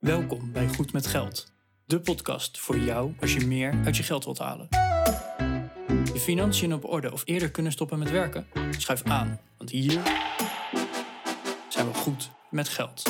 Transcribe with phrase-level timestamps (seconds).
[0.00, 1.52] Welkom bij Goed met Geld,
[1.84, 4.66] de podcast voor jou als je meer uit je geld wilt halen.
[6.12, 8.46] Je financiën op orde of eerder kunnen stoppen met werken?
[8.70, 10.00] Schuif aan, want hier
[11.68, 13.02] zijn we goed met geld.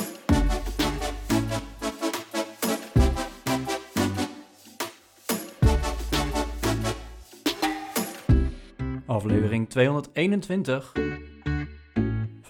[9.07, 10.93] Aflevering 221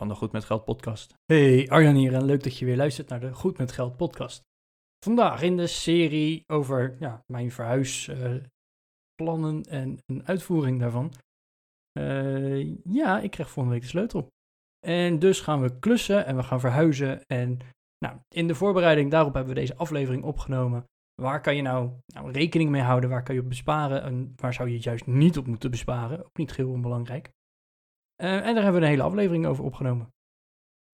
[0.01, 1.15] van de Goed met Geld podcast.
[1.27, 4.43] Hey, Arjan hier en leuk dat je weer luistert naar de Goed met Geld podcast.
[5.05, 11.13] Vandaag in de serie over ja, mijn verhuisplannen en een uitvoering daarvan.
[11.93, 14.29] Eh, ja, ik krijg volgende week de sleutel.
[14.87, 17.27] En dus gaan we klussen en we gaan verhuizen.
[17.27, 17.59] En
[17.99, 20.85] nou, in de voorbereiding daarop hebben we deze aflevering opgenomen.
[21.23, 23.11] Waar kan je nou, nou rekening mee houden?
[23.11, 24.03] Waar kan je op besparen?
[24.03, 26.25] En waar zou je juist niet op moeten besparen?
[26.25, 27.31] Ook niet heel onbelangrijk.
[28.21, 30.13] Uh, en daar hebben we een hele aflevering over opgenomen.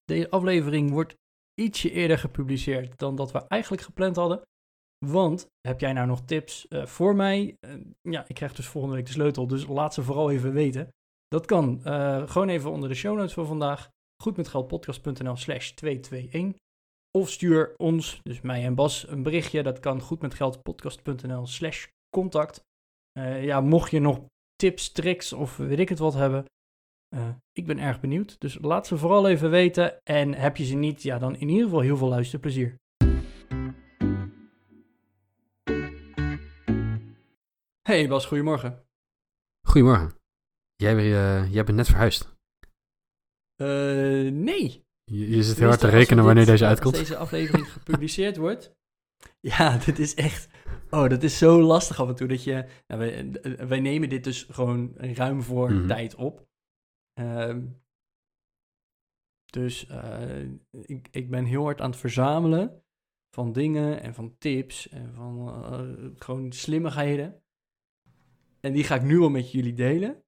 [0.04, 1.14] Deze aflevering wordt
[1.60, 4.42] ietsje eerder gepubliceerd dan dat we eigenlijk gepland hadden.
[5.06, 7.56] Want heb jij nou nog tips uh, voor mij?
[7.60, 10.88] Uh, ja, ik krijg dus volgende week de sleutel, dus laat ze vooral even weten.
[11.28, 11.80] Dat kan
[12.28, 13.88] gewoon even onder de show notes van vandaag.
[14.23, 16.60] Goedmetgeldpodcast.nl slash 221.
[17.18, 19.62] Of stuur ons, dus mij en Bas, een berichtje.
[19.62, 21.86] Dat kan goedmetgeldpodcast.nl slash
[22.16, 22.60] contact.
[23.40, 24.20] ja, mocht je nog
[24.54, 26.45] tips, tricks of weet ik het wat hebben,
[27.16, 30.04] uh, ik ben erg benieuwd, dus laat ze vooral even weten.
[30.04, 32.78] En heb je ze niet, ja, dan in ieder geval heel veel luisterplezier.
[37.82, 38.84] Hey Bas, goedemorgen.
[39.66, 40.14] Goedemorgen.
[40.74, 42.34] Jij, uh, jij bent net verhuisd.
[43.56, 44.84] Uh, nee.
[45.04, 46.98] Je, je zit heel hard te rekenen wanneer dit, deze uitkomt.
[46.98, 48.70] Als deze aflevering gepubliceerd wordt.
[49.40, 50.48] Ja, dit is echt.
[50.90, 52.64] Oh, dat is zo lastig af en toe dat je.
[52.86, 53.30] Nou, wij,
[53.68, 55.86] wij, nemen dit dus gewoon ruim voor mm -hmm.
[55.86, 56.46] tijd op.
[57.18, 57.56] Uh,
[59.46, 62.84] dus uh, ik, ik ben heel hard aan het verzamelen
[63.30, 67.42] van dingen en van tips en van uh, gewoon slimmigheden.
[68.60, 70.25] En die ga ik nu al met jullie delen.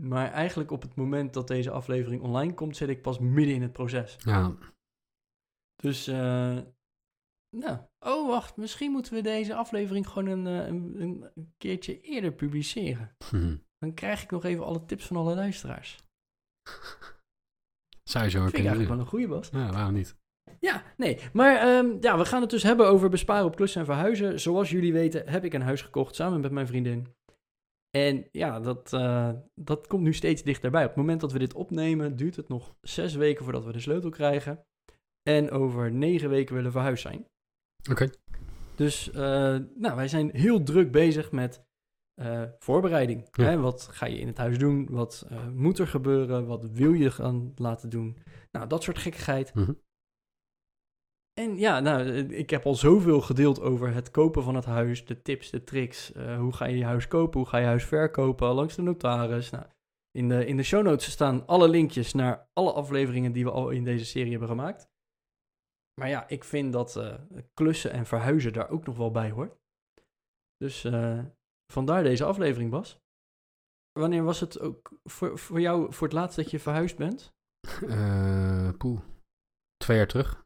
[0.00, 3.62] Maar eigenlijk op het moment dat deze aflevering online komt, zit ik pas midden in
[3.62, 4.16] het proces.
[4.18, 4.56] Ja.
[5.76, 6.60] Dus, uh,
[7.56, 11.00] nou, oh wacht, misschien moeten we deze aflevering gewoon een, een,
[11.34, 13.16] een keertje eerder publiceren.
[13.30, 13.56] Hm.
[13.82, 15.96] Dan krijg ik nog even alle tips van alle luisteraars.
[18.10, 19.48] Zou je zo Vind ik eigenlijk wel een goede, Bas.
[19.52, 20.16] Ja, waarom niet?
[20.60, 21.18] Ja, nee.
[21.32, 24.40] Maar um, ja, we gaan het dus hebben over besparen op klussen en verhuizen.
[24.40, 27.14] Zoals jullie weten heb ik een huis gekocht samen met mijn vriendin.
[27.90, 30.82] En ja, dat, uh, dat komt nu steeds dichterbij.
[30.82, 33.80] Op het moment dat we dit opnemen, duurt het nog zes weken voordat we de
[33.80, 34.64] sleutel krijgen.
[35.22, 37.26] En over negen weken willen we verhuisd zijn.
[37.90, 37.90] Oké.
[37.90, 38.10] Okay.
[38.74, 39.14] Dus uh,
[39.74, 41.64] nou, wij zijn heel druk bezig met
[42.22, 43.28] uh, voorbereiding.
[43.30, 43.44] Ja.
[43.44, 43.60] Hè?
[43.60, 44.88] Wat ga je in het huis doen?
[44.90, 46.46] Wat uh, moet er gebeuren?
[46.46, 48.18] Wat wil je gaan laten doen?
[48.50, 49.54] Nou, dat soort gekkigheid.
[49.54, 49.80] Mm -hmm.
[51.40, 55.22] En ja, nou, ik heb al zoveel gedeeld over het kopen van het huis, de
[55.22, 56.12] tips, de tricks.
[56.12, 57.40] Uh, hoe ga je je huis kopen?
[57.40, 58.48] Hoe ga je huis verkopen?
[58.48, 59.50] Langs de notaris.
[59.50, 59.64] Nou,
[60.10, 63.70] in, de, in de show notes staan alle linkjes naar alle afleveringen die we al
[63.70, 64.90] in deze serie hebben gemaakt.
[66.00, 67.18] Maar ja, ik vind dat
[67.54, 69.60] klussen en verhuizen daar ook nog wel bij hoort.
[70.56, 70.84] Dus
[71.72, 73.00] vandaar deze aflevering, Bas.
[73.92, 77.32] Wanneer was het ook voor, voor jou voor het laatst dat je verhuisd bent?
[77.82, 79.00] Uh, poeh.
[79.76, 80.44] Twee jaar terug.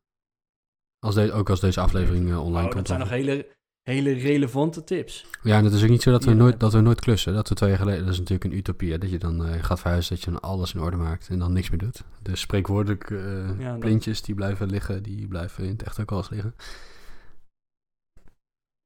[0.98, 2.75] Als de, ook als deze aflevering uh, online oh, komt.
[2.75, 5.26] Dat zijn nog hele, hele relevante tips.
[5.42, 6.37] Ja, en het is ook niet zo dat we, ja.
[6.37, 7.34] nooit, dat we nooit klussen.
[7.34, 8.93] Dat we twee jaar geleden, dat is natuurlijk een utopie.
[8.93, 11.38] Hè, dat je dan uh, gaat verhuizen, dat je dan alles in orde maakt en
[11.38, 12.04] dan niks meer doet.
[12.22, 16.19] De spreekwoordelijk uh, ja, plintjes die blijven liggen, die blijven in het echt ook wel
[16.19, 16.54] eens liggen.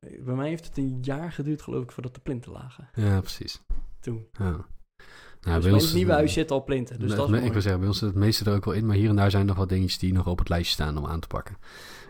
[0.01, 2.89] Bij mij heeft het een jaar geduurd, geloof ik, voordat de plinten lagen.
[2.95, 3.61] Ja, precies.
[4.01, 4.27] Toen.
[4.33, 4.67] Ja.
[5.41, 6.99] Nou, dus bij ons, het nieuwe huis zit al plinten.
[6.99, 8.75] Dus me, dat is ik wil zeggen, bij ons zit het meeste er ook wel
[8.75, 8.87] in.
[8.87, 11.07] Maar hier en daar zijn nog wat dingetjes die nog op het lijstje staan om
[11.07, 11.57] aan te pakken.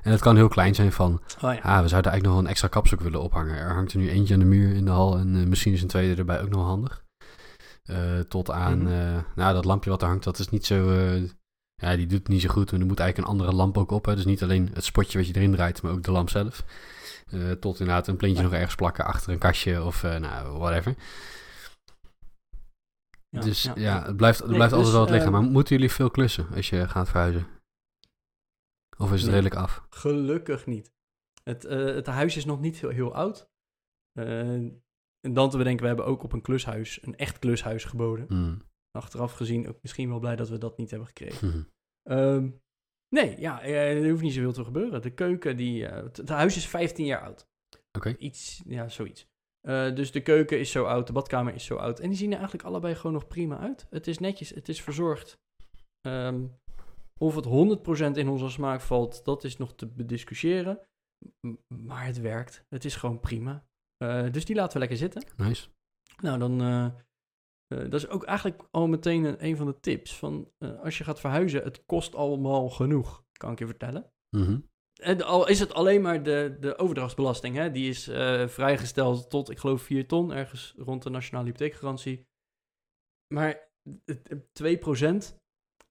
[0.03, 1.13] En het kan heel klein zijn van...
[1.13, 1.61] Oh, ja.
[1.61, 3.57] ah, we zouden eigenlijk nog wel een extra kapstok willen ophangen.
[3.57, 5.19] Er hangt er nu eentje aan de muur in de hal.
[5.19, 7.05] En uh, misschien is een tweede erbij ook nog handig.
[7.85, 8.79] Uh, tot aan...
[8.79, 9.17] Mm -hmm.
[9.17, 10.91] uh, nou, dat lampje wat er hangt, dat is niet zo...
[10.91, 11.23] eh,
[11.75, 12.73] ja, die doet het niet zo goed.
[12.73, 14.05] En er moet eigenlijk een andere lamp ook op.
[14.05, 14.15] Hè.
[14.15, 16.65] Dus niet alleen het spotje wat je erin draait, maar ook de lamp zelf.
[17.33, 18.49] Uh, tot inderdaad een plintje ja.
[18.49, 20.95] nog ergens plakken achter een kastje of uh, nou, whatever.
[23.29, 25.33] Ja, dus ja, ja, het blijft, het nee, blijft dus, altijd wel wat liggen.
[25.33, 27.47] Maar moeten jullie veel klussen als je gaat verhuizen?
[28.97, 29.41] Of is het Nee.
[29.41, 29.87] redelijk af?
[29.91, 30.93] Gelukkig niet.
[31.43, 33.49] Het, uh, het huis is nog niet heel, heel oud.
[35.21, 38.27] En dan te bedenken, we hebben ook op een klushuis, een echt klushuis geboden.
[38.29, 38.63] Mm.
[38.91, 41.69] Achteraf gezien ook misschien wel blij dat we dat niet hebben gekregen.
[42.11, 42.61] Um,
[43.11, 45.03] nee, ja, er hoeft niet zoveel te gebeuren.
[45.03, 47.49] De keuken, die, uh, het, huis is 15 jaar oud.
[47.77, 48.09] Oké.
[48.09, 48.17] Okay.
[48.19, 49.29] Iets, ja, zoiets.
[49.69, 52.01] Uh, dus de keuken is zo oud, de badkamer is zo oud.
[52.01, 53.87] En die zien er eigenlijk allebei gewoon nog prima uit.
[53.91, 55.39] Het is netjes, het is verzorgd.
[56.07, 56.59] Um,
[57.19, 60.81] Of het 100% in onze smaak valt, dat is nog te bediscussiëren.
[61.69, 62.65] Maar het werkt.
[62.69, 63.65] Het is gewoon prima.
[63.97, 65.25] Eh, dus die laten we lekker zitten.
[65.37, 65.69] Nice.
[66.23, 66.61] Nou, dan.
[66.61, 66.87] eh,
[67.71, 70.17] eh, dat is ook eigenlijk al meteen een, een van de tips.
[70.19, 74.13] Van eh, als je gaat verhuizen, het kost allemaal genoeg, kan ik je vertellen.
[74.37, 74.61] Mhm.
[75.03, 77.71] En al is het alleen maar de, de overdrachtsbelasting, hè?
[77.71, 82.27] die is eh, vrijgesteld tot, ik geloof, 4 ton, ergens rond de nationale hypotheekgarantie.
[83.35, 83.69] Maar
[84.05, 85.37] het- het 2%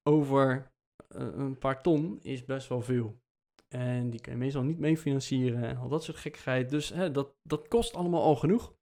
[0.10, 0.72] over
[1.08, 3.22] een paar ton is best wel veel.
[3.68, 6.70] En die kun je meestal niet mee financieren en al dat soort gekkigheid.
[6.70, 8.76] Dus hè, dat, dat kost allemaal al genoeg.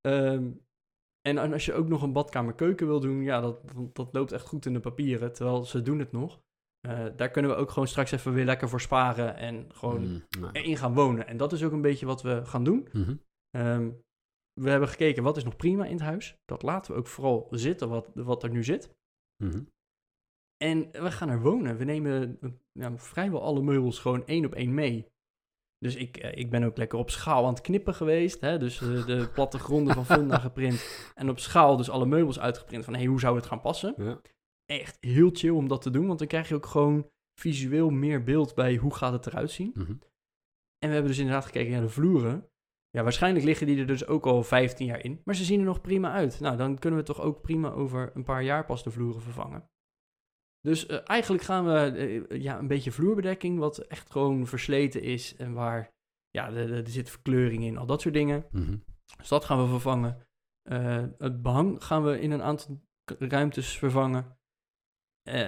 [0.00, 0.52] Ehm,
[1.22, 3.60] en als je ook nog een badkamer-keuken wil doen, ja, dat,
[3.92, 6.40] dat, loopt echt goed in de papieren, terwijl ze doen het nog.
[6.80, 10.24] Eh, daar kunnen we ook gewoon straks even weer lekker voor sparen en gewoon Mm,
[10.40, 11.26] nou, erin gaan wonen.
[11.26, 12.88] En dat is ook een beetje wat we gaan doen.
[12.92, 13.16] mhm.
[13.50, 13.90] Ehm,
[14.60, 16.36] we hebben gekeken wat is nog prima in het huis.
[16.44, 18.90] Dat laten we ook vooral zitten wat, wat er nu zit.
[19.44, 19.62] Mhm.
[20.56, 21.76] En we gaan er wonen.
[21.76, 22.38] We nemen
[22.72, 25.06] ja, vrijwel alle meubels gewoon één op één mee.
[25.78, 28.40] Dus ik, eh, ik ben ook lekker op schaal aan het knippen geweest.
[28.40, 28.58] Hè?
[28.58, 31.12] Dus eh, de plattegronden van Funda geprint.
[31.14, 32.84] En op schaal dus alle meubels uitgeprint.
[32.84, 33.94] Van hey, hoe zou het gaan passen?
[33.96, 34.20] Ja.
[34.66, 36.06] Echt heel chill om dat te doen.
[36.06, 37.10] Want dan krijg je ook gewoon
[37.40, 39.70] visueel meer beeld bij hoe gaat het eruit zien.
[39.74, 39.90] Mhm.
[40.78, 42.48] En we hebben dus inderdaad gekeken naar de vloeren.
[42.90, 45.20] Ja, waarschijnlijk liggen die er dus ook al 15 jaar in.
[45.24, 46.40] Maar ze zien er nog prima uit.
[46.40, 49.70] Nou, dan kunnen we toch ook prima over een paar jaar pas de vloeren vervangen.
[50.68, 51.72] Dus eh, eigenlijk gaan we
[52.28, 55.36] eh, ja, een beetje vloerbedekking, wat echt gewoon versleten is.
[55.36, 55.90] En waar,
[56.30, 58.46] ja, er zit verkleuring in, al dat soort dingen.
[58.50, 58.76] Mhm.
[59.18, 60.26] Dus dat gaan we vervangen.
[60.62, 64.36] Eh, het behang gaan we in een aantal ruimtes vervangen.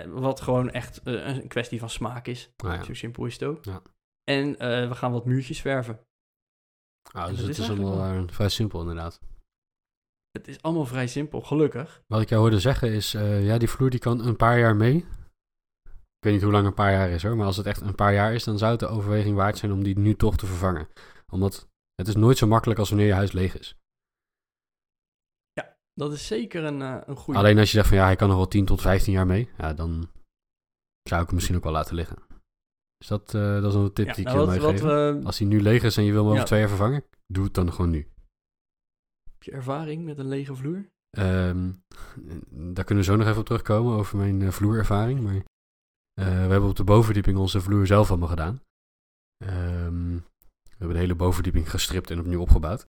[0.09, 2.53] Wat gewoon echt een kwestie van smaak is.
[2.57, 2.83] Nou ja.
[2.83, 3.65] Zo simpel is het ook.
[3.65, 3.83] Ja.
[4.25, 4.53] En
[4.89, 6.01] we gaan wat muurtjes verven.
[7.13, 9.21] Ah, dus dat het is allemaal vrij simpel inderdaad.
[10.31, 12.03] Het is allemaal vrij simpel, gelukkig.
[12.07, 14.77] Wat ik jou hoorde zeggen is, eh, ja, die vloer die kan een paar jaar
[14.77, 14.97] mee.
[15.87, 17.95] Ik weet niet hoe lang een paar jaar is hoor, maar als het echt een
[17.95, 20.47] paar jaar is, dan zou het de overweging waard zijn om die nu toch te
[20.47, 20.89] vervangen.
[21.33, 23.79] Omdat het is nooit zo makkelijk als wanneer je huis leeg is.
[25.95, 27.39] Dat is zeker een, eh, een goede.
[27.41, 29.49] Alleen als je zegt van ja, hij kan nog wel 10 tot 15 jaar mee,
[29.59, 30.11] ja, dan
[31.03, 32.17] zou ik hem misschien ook wel laten liggen.
[32.99, 35.39] Dus dat, eh, dat is een tip ja, die ik nou, je wat, wat Als
[35.39, 36.47] hij nu leeg is en je wil hem over Ja.
[36.47, 38.09] twee jaar vervangen, doe het dan gewoon nu.
[39.41, 40.91] Heb je ervaring met een lege vloer?
[41.11, 41.73] Ehm,
[42.75, 45.21] daar kunnen we zo nog even op terugkomen over mijn eh, vloerervaring.
[45.21, 45.45] Maar eh,
[46.47, 48.63] we hebben op de bovenverdieping onze vloer zelf allemaal gedaan.
[49.45, 50.15] Ehm,
[50.63, 52.87] we hebben de hele bovenverdieping gestript en opnieuw opgebouwd.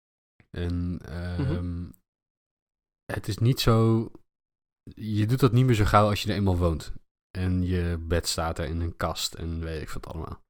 [0.50, 1.90] En ehm,
[3.06, 4.12] het is niet zo.
[4.96, 6.94] Je doet dat niet meer zo gauw als je er eenmaal woont.
[7.38, 10.42] En je bed staat er in een kast en weet ik wat allemaal.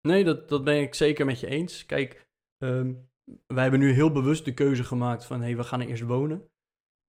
[0.00, 1.86] Nee, dat, dat ben ik zeker met je eens.
[1.86, 2.26] Kijk,
[2.60, 2.94] ehm,
[3.46, 5.42] wij hebben nu heel bewust de keuze gemaakt van...
[5.42, 6.50] hé, we gaan er eerst wonen.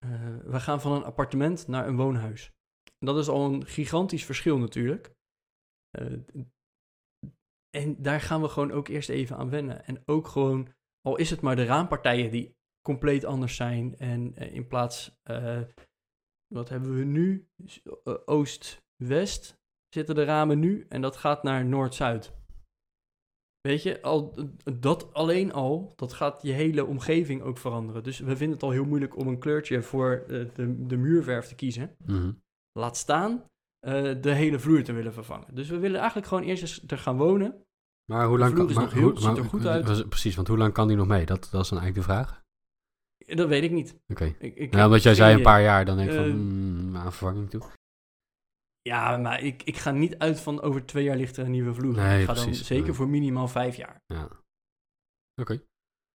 [0.05, 2.53] Eh, we gaan van een appartement naar een woonhuis.
[2.99, 5.15] Dat is al een gigantisch verschil natuurlijk.
[5.89, 6.13] Eh,
[7.69, 9.85] en daar gaan we gewoon ook eerst even aan wennen.
[9.85, 13.97] En ook gewoon, al is het maar de raampartijen die compleet anders zijn...
[13.97, 15.21] en eh, in plaats,
[16.47, 17.49] wat hebben we nu?
[18.25, 20.85] Oost-West zitten de ramen nu...
[20.89, 22.33] en dat gaat naar Noord-Zuid.
[23.65, 24.35] Weet je, al,
[24.79, 28.03] dat alleen al, dat gaat je hele omgeving ook veranderen.
[28.03, 31.47] Dus we vinden het al heel moeilijk om een kleurtje voor eh, de, de muurverf
[31.47, 31.95] te kiezen.
[32.05, 32.31] Mhm.
[32.79, 33.43] Laat staan
[33.79, 35.55] eh, de hele vloer te willen vervangen.
[35.55, 37.63] Dus we willen eigenlijk gewoon eerst eens er gaan wonen.
[38.11, 40.09] Maar hoe lang kan is maar nog heel- hoe- ziet er goed uit.
[40.09, 41.25] Precies, want hoe lang kan die nog mee?
[41.25, 42.41] Dat, dat is dan eigenlijk de vraag.
[43.35, 43.95] Dat weet ik niet.
[44.07, 44.35] Oké.
[44.69, 47.61] Nou, omdat jij zei een paar jaar, dan denk ik van, hmm, aan vervanging toe.
[48.89, 51.73] Ja, maar ik, ik ga niet uit van over twee jaar ligt er een nieuwe
[51.73, 51.93] vloer.
[51.95, 52.67] Nee, ik ga dan precies.
[52.67, 52.93] zeker Nee.
[52.93, 54.01] voor minimaal vijf jaar.
[54.05, 54.29] Ja.
[55.41, 55.61] Oké.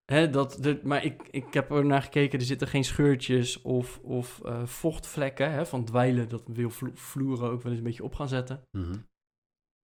[0.05, 3.99] Hè, dat, de, maar ik, ik heb er naar gekeken, er zitten geen scheurtjes of,
[3.99, 6.29] of eh, vochtvlekken hè, van dweilen.
[6.29, 8.63] Dat wil vlo- vloeren ook wel eens een beetje op gaan zetten.
[8.77, 8.97] Mhm.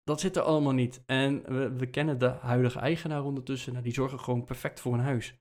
[0.03, 1.03] Dat zit er allemaal niet.
[1.06, 3.72] En we, we kennen de huidige eigenaar ondertussen.
[3.72, 5.36] Nou, die zorgen gewoon perfect voor een huis.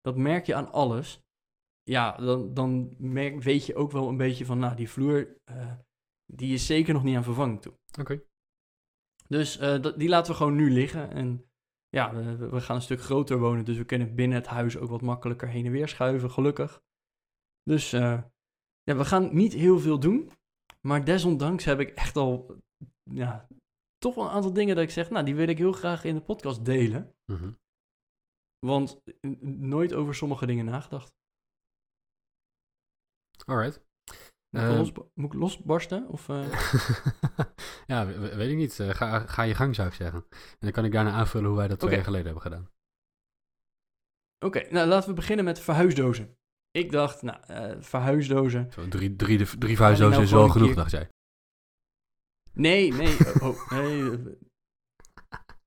[0.00, 1.20] Dat merk je aan alles.
[1.82, 5.72] Ja, dan, dan merk, weet je ook wel een beetje van, nou, die vloer, eh,
[6.32, 7.78] die is zeker nog niet aan vervanging toe.
[8.00, 8.22] Oké.
[9.28, 11.10] Dus eh, die laten we gewoon nu liggen.
[11.10, 11.50] En
[11.88, 13.64] ja, we, we gaan een stuk groter wonen.
[13.64, 16.82] Dus we kunnen binnen het huis ook wat makkelijker heen en weer schuiven, gelukkig.
[17.62, 18.22] Dus eh,
[18.82, 20.30] ja, we gaan niet heel veel doen.
[20.80, 22.60] Maar desondanks heb ik echt al
[23.02, 23.48] ja,
[23.98, 26.14] toch wel een aantal dingen dat ik zeg, nou, die wil ik heel graag in
[26.14, 27.14] de podcast delen.
[27.24, 27.52] Mhm.
[28.58, 29.02] Want
[29.40, 31.16] nooit over sommige dingen nagedacht.
[33.44, 33.87] Alright.
[34.50, 36.08] Moet ik, Eh, los, moet ik losbarsten?
[36.08, 36.52] Of, eh?
[37.92, 38.80] ja, we- we- weet ik niet.
[38.80, 40.24] Eh, ga, ga je gang, zou ik zeggen.
[40.30, 42.70] En dan kan ik daarna aanvullen hoe wij dat twee jaar geleden hebben gedaan.
[44.44, 46.36] Oké, nou laten we beginnen met verhuisdozen.
[46.70, 48.72] Ik dacht, nou, verhuisdozen.
[48.72, 51.08] Zo drie, drie, drie verhuisdozen nou is wel gewoon een genoeg, keer- dacht jij.
[52.52, 53.16] Nee, nee.
[53.42, 54.10] oh, oh, nee.
[54.10, 54.32] eh,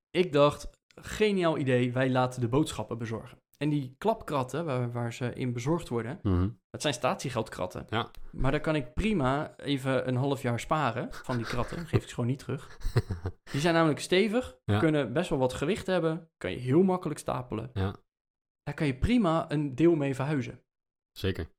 [0.10, 0.70] Ik dacht,
[1.02, 3.38] geniaal idee, wij laten de boodschappen bezorgen.
[3.62, 6.50] En die klapkratten waar, waar ze in bezorgd worden, Mhm.
[6.70, 7.86] dat zijn statiegeldkratten.
[7.90, 8.12] Ja.
[8.32, 11.88] Maar daar kan ik prima even een half jaar sparen van die kratten.
[11.88, 12.78] Geef ik ze gewoon niet terug.
[13.52, 14.80] Die zijn namelijk stevig, Ja.
[14.80, 17.70] kunnen best wel wat gewicht hebben, kan je heel makkelijk stapelen.
[17.74, 17.96] Ja.
[18.64, 20.64] Daar kan je prima een deel mee verhuizen.
[21.12, 21.50] Zeker.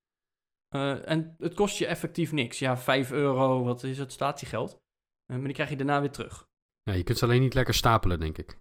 [0.69, 2.59] Eh, en het kost je effectief niks.
[2.59, 4.81] Ja, 5 euro, wat is het, statiegeld.
[5.27, 6.49] Eh, maar die krijg je daarna weer terug.
[6.83, 8.59] Ja, je kunt ze alleen niet lekker stapelen, denk ik.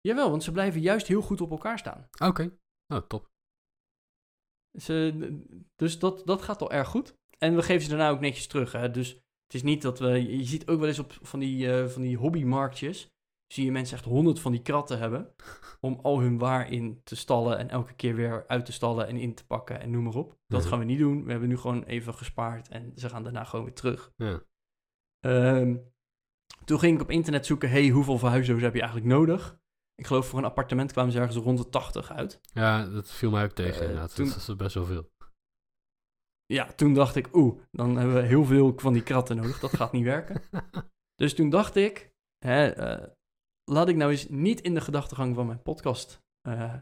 [0.00, 2.08] Jawel, want ze blijven juist heel goed op elkaar staan.
[2.24, 2.50] Oké.
[2.92, 3.30] Oh, top.
[4.78, 5.40] Ze,
[5.76, 7.16] dus dat, dat gaat al erg goed.
[7.38, 8.72] En we geven ze daarna ook netjes terug.
[8.72, 8.90] Hè?
[8.90, 9.08] Dus
[9.44, 10.36] het is niet dat we...
[10.38, 13.10] Je ziet ook wel eens op van die, eh, van die hobbymarktjes...
[13.46, 15.34] zie je mensen echt honderd van die kratten hebben...
[15.80, 17.58] om al hun waar in te stallen...
[17.58, 20.38] en elke keer weer uit te stallen en in te pakken en noem maar op.
[20.46, 21.24] Dat gaan we niet doen.
[21.24, 22.68] We hebben nu gewoon even gespaard...
[22.68, 24.12] en ze gaan daarna gewoon weer terug.
[24.16, 24.42] Ja.
[25.20, 25.76] Ehm,
[26.64, 27.70] toen ging ik op internet zoeken...
[27.70, 29.60] hey, hoeveel verhuisdozen heb je eigenlijk nodig?
[29.94, 32.40] Ik geloof voor een appartement kwamen ze ergens rond de 80 uit.
[32.52, 34.14] ja, dat viel mij ook tegen Eh, inderdaad.
[34.14, 35.10] toen- Dat is best wel veel.
[36.46, 39.58] Ja, toen dacht ik, oeh, dan hebben we heel veel van die kratten nodig.
[39.60, 40.42] Dat gaat niet werken.
[41.14, 43.08] Dus toen dacht ik, hè, eh,
[43.64, 46.74] laat ik nou eens niet in de gedachtegang van mijn podcast eh,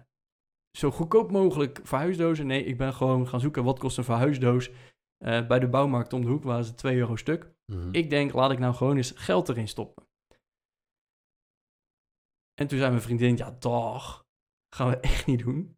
[0.78, 2.46] zo goedkoop mogelijk verhuisdozen.
[2.46, 4.70] Nee, ik ben gewoon gaan zoeken wat kost een verhuisdoos.
[5.24, 7.52] Eh, bij de bouwmarkt om de hoek waren ze 2 euro stuk.
[7.72, 7.88] Mhm.
[7.92, 10.04] Ik denk, laat ik nou gewoon eens geld erin stoppen.
[12.60, 14.24] En toen zei mijn vriendin, ja dag,
[14.74, 15.76] gaan we echt niet doen.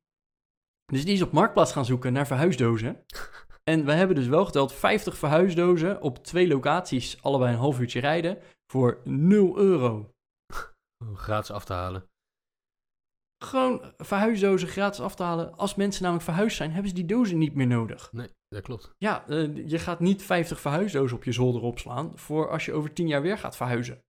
[0.84, 2.96] Dus die is op Marktplaats gaan zoeken naar verhuisdozen.
[3.70, 8.00] En we hebben dus wel geteld 50 verhuisdozen op twee locaties, allebei een half uurtje
[8.00, 8.38] rijden,
[8.72, 10.14] voor 0 euro.
[11.14, 12.10] Gratis af te halen.
[13.44, 15.56] Gewoon verhuisdozen gratis af te halen.
[15.56, 18.12] Als mensen namelijk verhuisd zijn, hebben ze die dozen niet meer nodig.
[18.12, 18.94] Nee, dat klopt.
[18.98, 22.92] Ja, eh, je gaat niet 50 verhuisdozen op je zolder opslaan voor als je over
[22.92, 24.02] 10 jaar weer gaat verhuizen.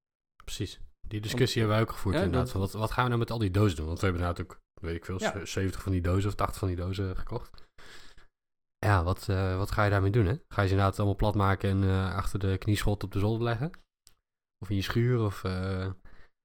[0.44, 0.80] Precies.
[1.13, 2.51] Die discussie hebben wij ook gevoerd Ja, inderdaad.
[2.51, 3.86] dat- Wat, wat gaan we nou met al die dozen doen?
[3.86, 5.46] Want we hebben inderdaad ook, weet ik veel, Ja.
[5.46, 7.63] z- 70 van die dozen of 80 van die dozen gekocht.
[8.77, 10.34] Ja, wat, eh, wat ga je daarmee doen, hè?
[10.48, 13.43] Ga je ze inderdaad allemaal plat maken en eh, achter de knieschot op de zolder
[13.43, 13.72] leggen?
[14.60, 15.20] Of in je schuur?
[15.25, 15.89] Of, eh,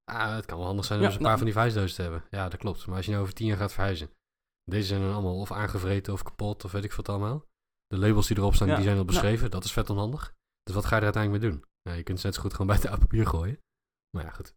[0.04, 1.96] ah, het kan wel handig zijn om Ja, eens een paar nou- van die verhuisdozen
[1.96, 2.24] te hebben.
[2.30, 2.86] Ja, dat klopt.
[2.86, 4.10] Maar als je nou over 10 jaar gaat verhuizen.
[4.64, 7.44] Deze zijn dan allemaal of aangevreten of kapot of weet ik wat allemaal.
[7.86, 9.50] De labels die erop staan, Ja, die zijn al nou- beschreven.
[9.50, 10.34] Dat is vet onhandig.
[10.62, 11.64] Dus wat ga je er uiteindelijk mee doen?
[11.82, 13.58] Nou, je kunt ze net zo goed gewoon bij het papier gooien.
[14.10, 14.56] Maar ja, goed.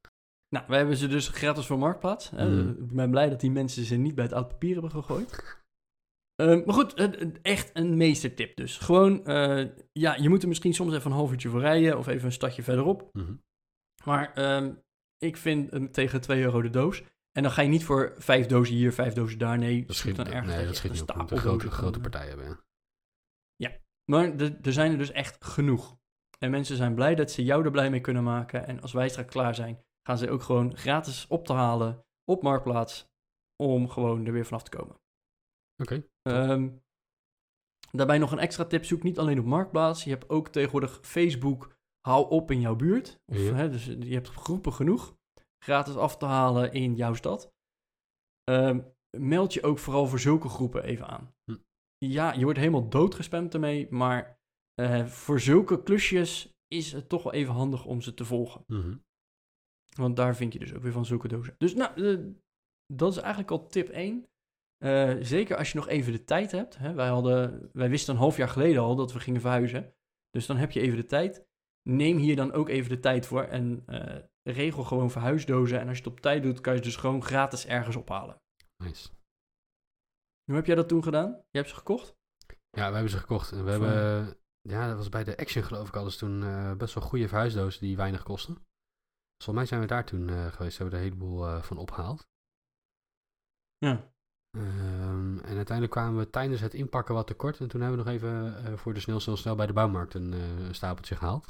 [0.49, 2.29] Nou, we hebben ze dus gratis voor Marktplaats.
[2.29, 2.49] hè.
[2.49, 2.83] Mhm.
[2.83, 5.59] Ik ben blij dat die mensen ze niet bij het oud papier hebben gegooid.
[6.35, 6.93] Ehm, maar goed,
[7.41, 8.77] echt een meestertip dus.
[8.77, 12.07] Gewoon, eh, ja, je moet er misschien soms even een half uurtje voor rijden of
[12.07, 13.09] even een stadje verderop.
[13.13, 13.33] Mhm.
[14.05, 14.73] Maar ehm,
[15.17, 17.03] ik vind hem tegen 2 euro de doos.
[17.31, 19.57] En dan ga je niet voor vijf dozen hier, vijf dozen daar.
[19.57, 21.31] Nee, Dat schiet, dan ergens nee, dat schiet een niet op.
[21.31, 22.59] Een grote, grote partij hebben.
[23.55, 23.71] Ja.
[24.11, 25.97] Maar er er zijn er dus echt genoeg.
[26.43, 28.67] En mensen zijn blij dat ze jou er blij mee kunnen maken.
[28.67, 32.41] En als wij straks klaar zijn, gaan ze ook gewoon gratis op te halen op
[32.41, 33.09] Marktplaats.
[33.63, 34.95] Om gewoon er weer vanaf te komen.
[35.81, 36.03] Oké.
[36.21, 36.69] Ehm,
[37.91, 38.85] daarbij nog een extra tip.
[38.85, 40.03] Zoek niet alleen op Marktplaats.
[40.03, 41.75] Je hebt ook tegenwoordig Facebook.
[42.07, 43.19] Hou op in jouw buurt.
[43.25, 43.53] Of, Ja.
[43.53, 45.15] hè, dus je hebt groepen genoeg.
[45.65, 47.53] Gratis af te halen in jouw stad.
[48.43, 48.81] Ehm,
[49.17, 51.33] meld je ook vooral voor zulke groepen even aan.
[51.43, 51.57] Hm.
[51.97, 53.87] Ja, je wordt helemaal doodgespamd ermee.
[53.89, 54.39] Maar
[54.73, 58.63] eh, voor zulke klusjes is het toch wel even handig om ze te volgen.
[58.67, 58.97] Mhm.
[59.95, 61.55] Want daar vind je dus ook weer van zulke dozen.
[61.57, 62.25] Dus nou, eh,
[62.93, 64.25] dat is eigenlijk al tip 1.
[64.77, 66.77] Eh, zeker als je nog even de tijd hebt.
[66.77, 66.93] Hè?
[66.93, 69.93] Wij, hadden, wij wisten een half jaar geleden al dat we gingen verhuizen.
[70.29, 71.45] Dus dan heb je even de tijd.
[71.89, 73.43] Neem hier dan ook even de tijd voor.
[73.43, 73.85] En
[74.43, 75.79] regel gewoon verhuisdozen.
[75.79, 78.41] En als je het op tijd doet, kan je ze dus gewoon gratis ergens ophalen.
[78.83, 79.09] Nice.
[80.43, 81.29] Hoe heb jij dat toen gedaan?
[81.29, 82.15] Je hebt ze gekocht?
[82.69, 83.49] Ja, we hebben ze gekocht.
[83.49, 86.09] We hebben, ja, dat was bij de Action geloof ik al.
[86.09, 88.53] Toen eh, best wel goede verhuisdozen die weinig kosten.
[88.53, 90.77] Dus volgens mij zijn we daar toen eh, geweest.
[90.77, 92.27] Hebben we er een heleboel eh, van opgehaald.
[93.77, 94.13] Ja.
[94.57, 97.59] Ehm, en uiteindelijk kwamen we tijdens het inpakken wat tekort.
[97.59, 100.31] En toen hebben we nog even voor de snel, snel, snel bij de bouwmarkt een,
[100.31, 101.45] een stapeltje gehaald.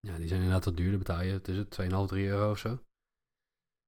[0.00, 0.98] Ja, die zijn inderdaad wat duurder.
[0.98, 2.78] Betaal je, het is het, 2,5, 3 euro of zo.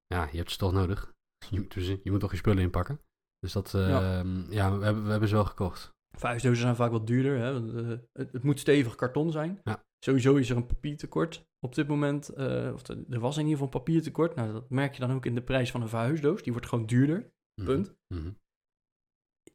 [0.06, 1.12] Ja, je hebt ze toch nodig.
[1.50, 3.00] Je moet, dus, je moet toch je spullen inpakken.
[3.38, 3.88] Dus dat, Ja.
[3.88, 5.97] ja, ja we, hebben, we hebben ze wel gekocht.
[6.18, 7.38] Verhuisdozen zijn vaak wat duurder.
[7.38, 7.78] Hè?
[7.80, 9.60] eh, het, het moet stevig karton zijn.
[9.64, 9.84] Ja.
[10.04, 12.28] Sowieso is er een papiertekort op dit moment.
[12.28, 14.34] eh, of er was in ieder geval een papiertekort.
[14.34, 16.42] Nou, dat merk je dan ook in de prijs van een verhuisdoos.
[16.42, 17.32] Die wordt gewoon duurder.
[17.54, 17.94] Mhm, Punt.
[18.14, 18.30] mhm.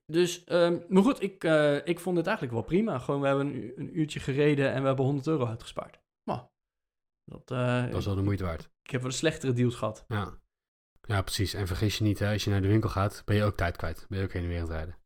[0.06, 3.00] Dus, ehm, maar goed, ik, eh, ik vond het eigenlijk wel prima.
[3.00, 6.00] Gewoon, we hebben een, een uurtje gereden en we hebben 100 euro uitgespaard.
[6.24, 6.50] Maar,
[7.26, 8.70] dat, eh, Dat is wel de moeite waard.
[8.84, 10.06] ik heb wel de slechtere deals gehad.
[10.08, 10.40] Ja.
[11.02, 11.54] ja, precies.
[11.54, 13.76] En vergis je niet, hè, als je naar de winkel gaat, ben je ook tijd
[13.78, 14.06] kwijt.
[14.10, 14.98] Ben je ook heen en weer aan het rijden.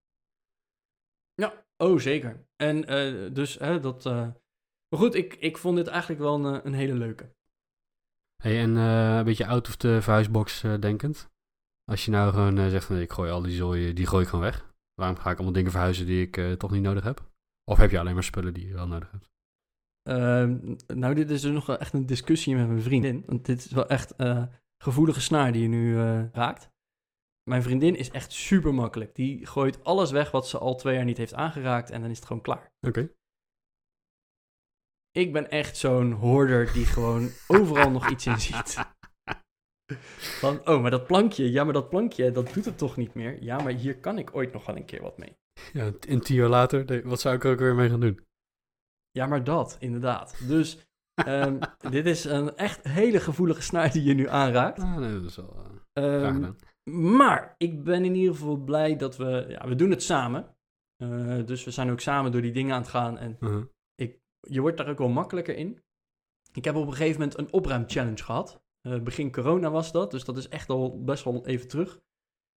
[1.42, 2.46] Ja, oh zeker.
[2.56, 4.06] En eh, dus hè, dat.
[4.06, 4.28] eh,
[4.90, 7.36] Maar goed, ik, ik vond dit eigenlijk wel een, eh, een hele leuke.
[8.44, 11.30] Hey, en een beetje out of the verhuisbox denkend.
[11.92, 14.46] Als je nou gewoon zegt van ik gooi al die zooi, die gooi ik gewoon
[14.46, 14.74] weg.
[14.94, 17.30] Waarom ga ik allemaal dingen verhuizen die ik toch niet nodig heb?
[17.64, 19.30] Of heb je alleen maar spullen die je wel nodig hebt?
[20.02, 23.24] Ehm, nou, dit is dus nog wel echt een discussie met mijn vriendin.
[23.26, 24.14] Want dit is wel echt
[24.84, 25.98] gevoelige snaar die je nu
[26.32, 26.72] raakt.
[27.48, 29.16] Mijn vriendin is echt super makkelijk.
[29.16, 32.18] Die gooit alles weg wat ze al twee jaar niet heeft aangeraakt en dan is
[32.18, 32.72] het gewoon klaar.
[32.88, 33.10] Oké.
[35.12, 38.78] Ik ben echt zo'n hoorder die gewoon overal nog iets in ziet.
[40.40, 43.44] Van, oh, maar dat plankje, ja, maar dat plankje, dat doet het toch niet meer?
[43.44, 45.38] Ja, maar hier kan ik ooit nog wel een keer wat mee.
[45.74, 48.26] Ja, en tien jaar later, wat zou ik er ook weer mee gaan doen?
[49.12, 50.48] Ja, maar dat, inderdaad.
[50.48, 51.60] Dus ehm,
[51.92, 54.80] dit is een echt hele gevoelige snaar die je nu aanraakt.
[54.80, 55.48] Ah, nee, dat is wel
[55.94, 56.58] graag gedaan.
[56.92, 60.56] Maar ik ben in ieder geval blij dat we, ja, we doen het samen.
[60.98, 63.66] Eh, dus we zijn ook samen door die dingen aan het gaan en Uh-huh.
[64.40, 65.84] je wordt daar ook wel makkelijker in.
[66.54, 68.62] Ik heb op een gegeven moment een opruimchallenge gehad.
[68.82, 72.00] Eh, begin corona was dat, dus dat is echt al best wel even terug.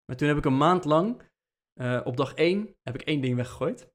[0.04, 1.23] Maar toen heb ik een maand lang,
[1.80, 3.92] eh, op dag 1 heb ik één ding weggegooid.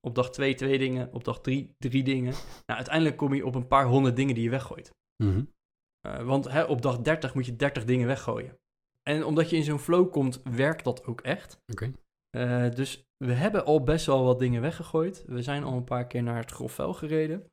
[0.00, 2.32] Op dag 2 twee dingen, op dag 3 drie dingen.
[2.32, 4.94] Nou, uiteindelijk kom je op een paar honderd dingen die je weggooit.
[5.16, 5.44] Mhm.
[6.00, 8.58] Eh, want hè, op dag 30 moet je 30 dingen weggooien.
[9.08, 11.60] En omdat je in zo'n flow komt, werkt dat ook echt.
[11.72, 11.92] Oké.
[12.30, 15.24] Eh, dus we hebben al best wel wat dingen weggegooid.
[15.26, 17.50] We zijn al een paar keer naar het grof vuil gereden.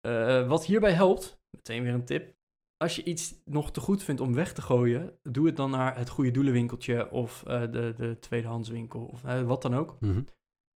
[0.00, 2.34] Eh, wat hierbij helpt, meteen weer een tip.
[2.76, 5.96] Als je iets nog te goed vindt om weg te gooien, doe het dan naar
[5.98, 10.00] het goede doelenwinkeltje of eh, de, de tweedehandswinkel of wat dan ook.
[10.00, 10.22] Mhm.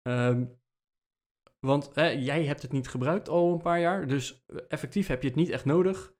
[0.01, 0.45] Ehm,
[1.59, 5.37] want jij hebt het niet gebruikt al een paar jaar, dus effectief heb je het
[5.37, 6.13] niet echt nodig.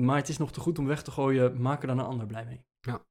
[0.00, 2.26] Maar het is nog te goed om weg te gooien, maak er dan een ander
[2.26, 2.64] blij mee.
[2.86, 3.06] Ja.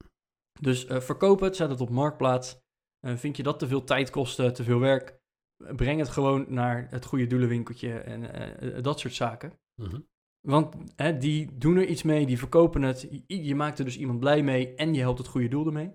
[0.59, 2.59] Dus eh, verkoop het, zet het op marktplaats.
[2.99, 5.19] Eh, vind je dat te veel tijd kosten, te veel werk?
[5.65, 9.59] eh, Breng het gewoon naar het goede doelenwinkeltje en eh, eh, dat soort zaken.
[9.81, 9.99] Mhm.
[10.47, 13.01] Want hè, die doen er iets mee, die verkopen het.
[13.27, 15.91] Je, je maakt er dus iemand blij mee en je helpt het goede doel ermee.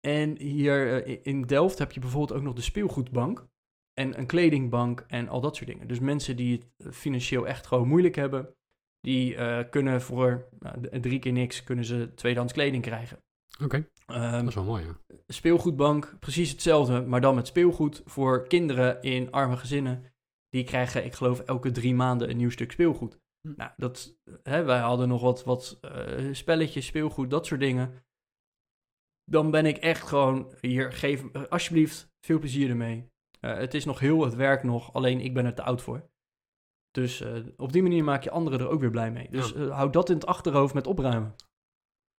[0.00, 3.46] En hier eh, in Delft heb je bijvoorbeeld ook nog de speelgoedbank.
[3.92, 5.88] En een kledingbank en al dat soort dingen.
[5.88, 8.54] Dus mensen die het eh, financieel echt gewoon moeilijk hebben,
[9.00, 13.18] die eh, kunnen voor nou, drie keer niks kunnen ze tweedehands kleding krijgen.
[13.62, 15.16] Oké, Ehm, dat is wel mooi, ja.
[15.26, 20.04] speelgoedbank, precies hetzelfde, maar dan met speelgoed voor kinderen in arme gezinnen.
[20.48, 23.18] Die krijgen, ik geloof, elke drie maanden een nieuw stuk speelgoed.
[23.40, 23.52] Hm.
[23.56, 28.04] Nou, dat, hè, wij hadden nog wat, wat eh, spelletjes, speelgoed, dat soort dingen.
[29.24, 33.10] Dan ben ik echt gewoon, hier, geef eh, alsjeblieft veel plezier ermee.
[33.40, 36.08] Het is nog heel het werk nog, alleen ik ben er te oud voor.
[36.90, 39.30] Dus eh, op die manier maak je anderen er ook weer blij mee.
[39.30, 39.54] Dus Ja.
[39.56, 41.34] eh, houd dat in het achterhoofd met opruimen.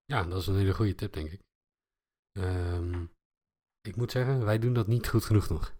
[0.05, 1.41] Ja, dat is een hele goede tip, denk ik.
[2.31, 3.05] Ehm,
[3.81, 5.73] ik moet zeggen, wij doen dat niet goed genoeg nog.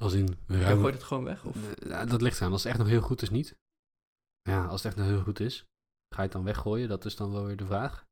[0.00, 0.80] Als in, we ruimen...
[0.80, 1.44] gooit het gewoon weg?
[1.44, 1.72] Of?
[1.72, 2.52] Eh, dat ligt eraan.
[2.52, 3.56] Als het echt nog heel goed is, niet.
[4.42, 5.58] Ja, als het echt nog heel goed is,
[6.08, 6.88] ga je het dan weggooien?
[6.88, 8.06] Dat is dan wel weer de vraag.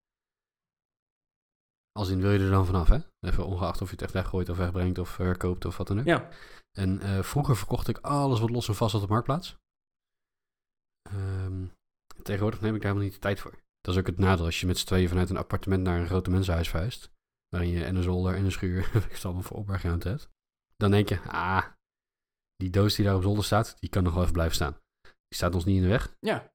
[1.96, 2.98] Als in, wil je er dan vanaf, hè?
[3.20, 6.04] Even ongeacht of je het echt weggooit of wegbrengt of verkoopt of wat dan ook.
[6.04, 6.28] Ja,
[6.72, 9.56] En eh, vroeger verkocht ik alles wat los en vast op de marktplaats.
[11.02, 11.66] Ehm,
[12.22, 13.58] tegenwoordig neem ik daar helemaal niet de tijd voor.
[13.80, 16.06] Dat is ook het nadeel als je met z'n tweeën vanuit een appartement naar een
[16.06, 17.10] grote mensenhuis vuist.
[17.48, 20.28] Waarin je en een zolder en een schuur, ik het allemaal voor opbergruimte hebt.
[20.76, 21.64] Dan denk je, ah,
[22.56, 24.76] die doos die daar op zolder staat, die kan nog wel even blijven staan.
[25.02, 26.16] Die staat ons niet in de weg.
[26.20, 26.54] ja.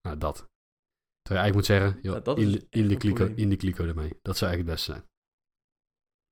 [0.00, 0.48] Nou, dat.
[1.26, 3.84] Terwijl je eigenlijk moet zeggen, joh, Ja, dat in, de, in, kliko, in de kliko
[3.84, 4.18] ermee.
[4.22, 5.04] Dat zou eigenlijk het beste zijn.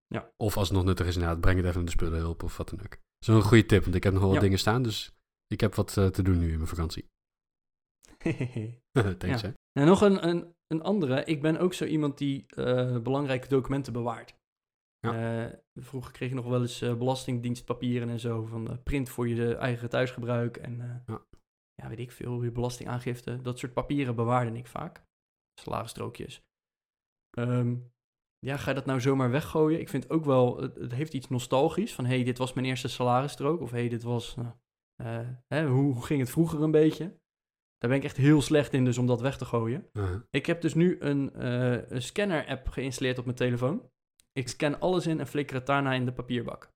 [0.06, 0.32] Ja.
[0.36, 2.68] Of als het nog nuttig is, inderdaad, breng het even naar de spullenhulp of wat
[2.68, 2.90] dan ook.
[2.90, 4.44] Dat is een goede tip, want ik heb nog wel wat Ja.
[4.44, 5.14] dingen staan, dus
[5.46, 7.08] ik heb wat eh, te doen nu in mijn vakantie.
[9.18, 9.48] Thanks, Ja.
[9.48, 9.52] hè.
[9.80, 11.24] En nog een, een, een andere.
[11.24, 14.34] Ik ben ook zo iemand die eh, belangrijke documenten bewaart.
[15.00, 18.44] Eh, vroeger kreeg je nog wel eens belastingdienstpapieren en zo.
[18.44, 20.56] Van print voor je eigen thuisgebruik.
[20.56, 21.26] En Ja.
[21.74, 21.88] Ja.
[21.88, 23.40] weet ik veel, je belastingaangifte.
[23.40, 25.04] Dat soort papieren bewaarde ik vaak.
[25.60, 26.42] Salarisstrookjes.
[27.30, 27.76] Ehm,
[28.38, 29.80] ja, ga je dat nou zomaar weggooien?
[29.80, 31.94] Ik vind ook wel, het, het heeft iets nostalgisch.
[31.94, 33.60] Van, hé, hey, dit was mijn eerste salarisstrook.
[33.60, 34.52] Of hé, hey, dit was, nou,
[34.96, 37.04] eh, hè, hoe, ging het vroeger een beetje?
[37.78, 39.90] Daar ben ik echt heel slecht in, dus om dat weg te gooien.
[40.30, 43.90] Ik heb dus nu een, eh, een scanner-app geïnstalleerd op mijn telefoon.
[44.32, 46.68] Ik scan alles in en flikker het daarna in de papierbak.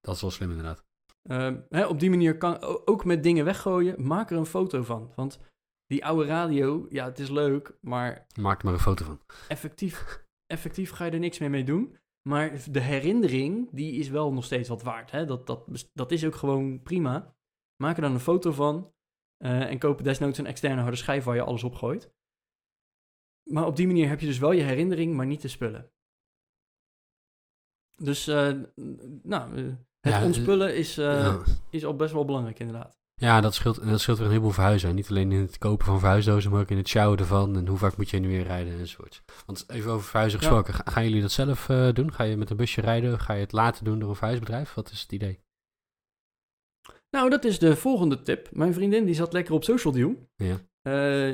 [0.00, 0.85] Dat is wel slim, inderdaad.
[1.26, 5.12] Ehm, hè, op die manier kan ook met dingen weggooien, maak er een foto van.
[5.14, 5.40] Want
[5.86, 9.20] die oude radio, ja, het is leuk, maar Maak er maar een foto van.
[9.48, 11.96] effectief, effectief ga je er niks meer mee doen.
[12.28, 15.10] Maar de herinnering, die is wel nog steeds wat waard.
[15.10, 15.24] Hè?
[15.24, 17.36] Dat, dat, dat is ook gewoon prima.
[17.82, 18.92] Maak er dan een foto van
[19.36, 22.14] eh, en koop desnoods een externe harde schijf waar je alles op gooit.
[23.50, 25.90] Maar op die manier heb je dus wel je herinnering, maar niet de spullen.
[27.94, 28.60] Dus, eh,
[29.22, 29.74] nou, eh,
[30.06, 31.38] het Ja, ontspullen is, eh, Ja.
[31.70, 32.94] is al best wel belangrijk inderdaad.
[33.20, 34.94] Ja, dat scheelt, dat scheelt weer een heleboel verhuizen.
[34.94, 37.56] Niet alleen in het kopen van verhuisdozen, maar ook in het sjouwen ervan.
[37.56, 39.22] En hoe vaak moet je nu weer rijden enzovoort.
[39.46, 40.74] Want even over verhuizen gesproken.
[40.74, 42.12] Ga- Gaan jullie dat zelf eh, doen?
[42.12, 43.20] Ga je met een busje rijden?
[43.20, 44.74] Ga je het laten doen door een verhuisbedrijf?
[44.74, 45.40] Wat is het idee?
[47.10, 48.48] Nou, dat is de volgende tip.
[48.52, 50.28] Mijn vriendin die zat lekker op Social Deal.
[50.36, 50.56] Ja.
[50.82, 51.28] Eh,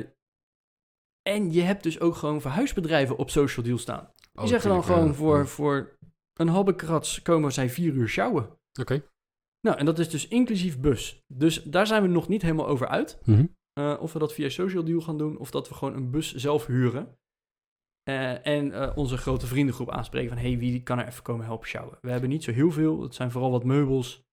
[1.21, 4.09] en je hebt dus ook gewoon verhuisbedrijven op Social Deal staan.
[4.31, 5.97] Die Oh, zeggen dan gewoon voor, voor
[6.33, 8.49] een habbekrats komen zij vier uur sjouwen.
[8.79, 9.03] Oké.
[9.67, 11.23] Nou, en dat is dus inclusief bus.
[11.33, 13.19] Dus daar zijn we nog niet helemaal over uit.
[13.25, 13.45] Mhm.
[13.73, 16.35] Eh, of we dat via Social Deal gaan doen, of dat we gewoon een bus
[16.35, 17.17] zelf huren.
[18.03, 20.37] Eh, en eh, onze grote vriendengroep aanspreken van...
[20.37, 21.97] hey, wie kan er even komen helpen sjouwen?
[22.01, 23.01] We hebben niet zo heel veel.
[23.01, 24.23] Het zijn vooral wat meubels.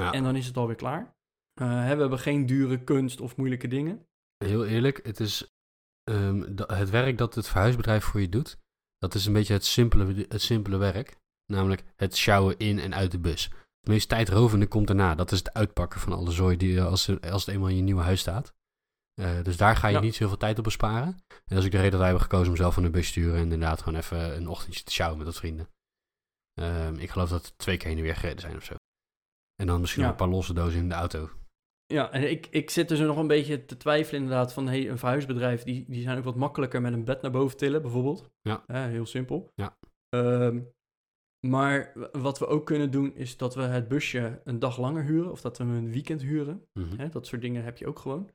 [0.00, 1.14] Nou, En dan is het alweer klaar.
[1.60, 4.06] Hè, we hebben geen dure kunst of moeilijke dingen.
[4.44, 5.56] heel eerlijk, het is
[6.02, 8.58] ehm, het werk dat het verhuisbedrijf voor je doet.
[8.98, 11.16] Dat is een beetje het simpele, het simpele werk.
[11.46, 13.50] Namelijk het sjouwen in en uit de bus.
[13.86, 15.14] Het meest tijdrovende komt daarna.
[15.14, 17.82] Dat is het uitpakken van alle zooi die, eh, als, als het eenmaal in je
[17.82, 18.54] nieuwe huis staat.
[19.14, 20.00] Eh, dus daar ga je Ja.
[20.00, 21.08] niet zoveel tijd op besparen.
[21.28, 23.04] En dat is ook de reden dat wij hebben gekozen om zelf van een bus
[23.04, 23.36] te sturen.
[23.36, 25.68] En inderdaad gewoon even een ochtendje te sjouwen met wat vrienden.
[26.60, 28.74] Ehm, ik geloof dat twee keer heen en weer gereden zijn of zo.
[29.60, 30.08] En dan misschien Ja.
[30.08, 31.30] nog een paar losse dozen in de auto.
[31.86, 34.66] Ja, en ik, ik zit dus nog een beetje te twijfelen inderdaad van...
[34.68, 37.82] hey, een verhuisbedrijf, die, die zijn ook wat makkelijker met een bed naar boven tillen
[37.82, 38.30] bijvoorbeeld.
[38.40, 38.62] Ja.
[38.66, 39.50] Eh, heel simpel.
[39.54, 39.76] Ja.
[40.08, 40.60] Ehm,
[41.48, 45.30] maar wat we ook kunnen doen is dat we het busje een dag langer huren...
[45.30, 46.66] of dat we hem een weekend huren.
[46.72, 47.10] Mhm.
[47.10, 48.30] Dat soort dingen heb je ook gewoon.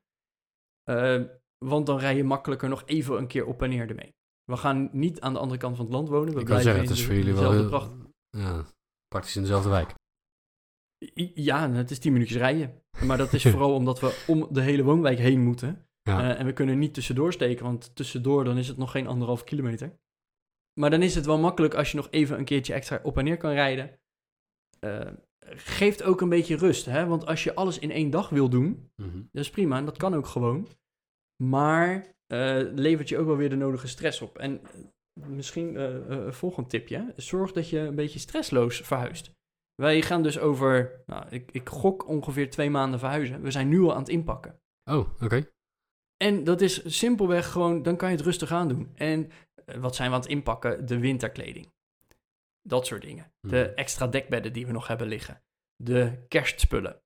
[0.84, 1.26] Ehm,
[1.58, 4.15] want dan rij je makkelijker nog even een keer op en neer ermee.
[4.43, 6.34] We gaan niet aan de andere kant van het land wonen.
[6.34, 7.91] We Ik kan blijven zeggen, in het is de- voor jullie wel dezelfde heel, pracht.
[8.30, 8.65] ja,
[9.08, 9.93] praktisch in dezelfde wijk.
[11.36, 12.82] Ja, het is 10 minuutjes rijden.
[13.06, 15.86] Maar dat is vooral omdat we om de hele woonwijk heen moeten.
[16.02, 16.19] Ja.
[16.34, 19.43] Eh, en we kunnen niet tussendoor steken, want tussendoor dan is het nog geen anderhalf
[19.43, 20.00] kilometer.
[20.79, 23.23] Maar dan is het wel makkelijk als je nog even een keertje extra op en
[23.23, 23.99] neer kan rijden.
[24.79, 25.07] Eh,
[25.55, 27.05] geeft ook een beetje rust, hè?
[27.05, 29.17] want als je alles in één dag wil doen, Mhm.
[29.31, 30.67] dat is prima en dat kan ook gewoon.
[31.43, 34.38] Maar eh, levert je ook wel weer de nodige stress op.
[34.38, 37.13] En eh, misschien een volgend tipje.
[37.15, 39.31] Zorg dat je een beetje stressloos verhuist.
[39.75, 43.41] Wij gaan dus over, nou, ik, ik gok ongeveer twee maanden verhuizen.
[43.41, 44.60] We zijn nu al aan het inpakken.
[44.91, 45.49] Oh, oké.
[46.17, 48.91] En dat is simpelweg gewoon, dan kan je het rustig aan doen.
[48.95, 49.29] En
[49.79, 50.86] wat zijn we aan het inpakken?
[50.86, 51.73] De winterkleding.
[52.62, 53.31] Dat soort dingen.
[53.39, 53.75] De Hmm.
[53.75, 55.41] extra dekbedden die we nog hebben liggen.
[55.75, 57.01] De kerstspullen.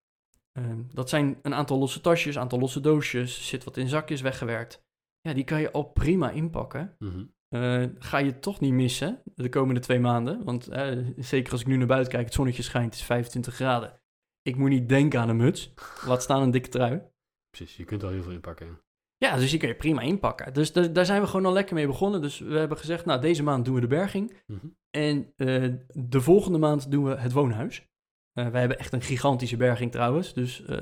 [0.51, 3.47] Ehm, dat zijn een aantal losse tasjes, een aantal losse doosjes.
[3.47, 4.83] Zit wat in zakjes weggewerkt.
[5.21, 6.95] Ja, die kan je al prima inpakken.
[6.99, 7.25] Mhm.
[7.47, 10.43] Eh, ga je toch niet missen de komende twee maanden.
[10.43, 13.55] Want eh, zeker als ik nu naar buiten kijk, het zonnetje schijnt, het is 25
[13.55, 13.99] graden.
[14.41, 15.73] Ik moet niet denken aan een muts.
[16.05, 17.01] Laat staan een dikke trui.
[17.49, 18.79] Precies, je kunt al heel veel inpakken.
[19.25, 20.53] Ja, dus die kun je prima inpakken.
[20.53, 22.21] Dus da- daar zijn we gewoon al lekker mee begonnen.
[22.21, 24.33] Dus we hebben gezegd, nou, deze maand doen we de berging.
[24.47, 24.65] Mhm.
[24.89, 27.87] En eh, de volgende maand doen we het woonhuis.
[28.33, 30.33] Eh wij hebben echt een gigantische berging trouwens.
[30.33, 30.77] Dus eh,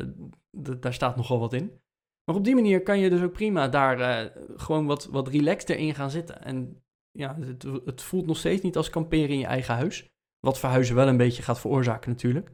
[0.51, 1.81] daar staat nogal wat in.
[2.25, 5.95] Maar op die manier kan je dus ook prima daar gewoon wat, wat relaxter in
[5.95, 6.41] gaan zitten.
[6.41, 10.09] En ja, het, het voelt nog steeds niet als kamperen in je eigen huis.
[10.39, 12.51] Wat verhuizen wel een beetje gaat veroorzaken natuurlijk.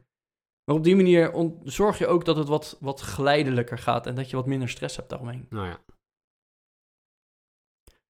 [0.70, 4.06] Maar op die manier zorg je ook dat het wat, wat geleidelijker gaat.
[4.06, 5.46] En dat je wat minder stress hebt daaromheen.
[5.48, 5.84] Nou ja.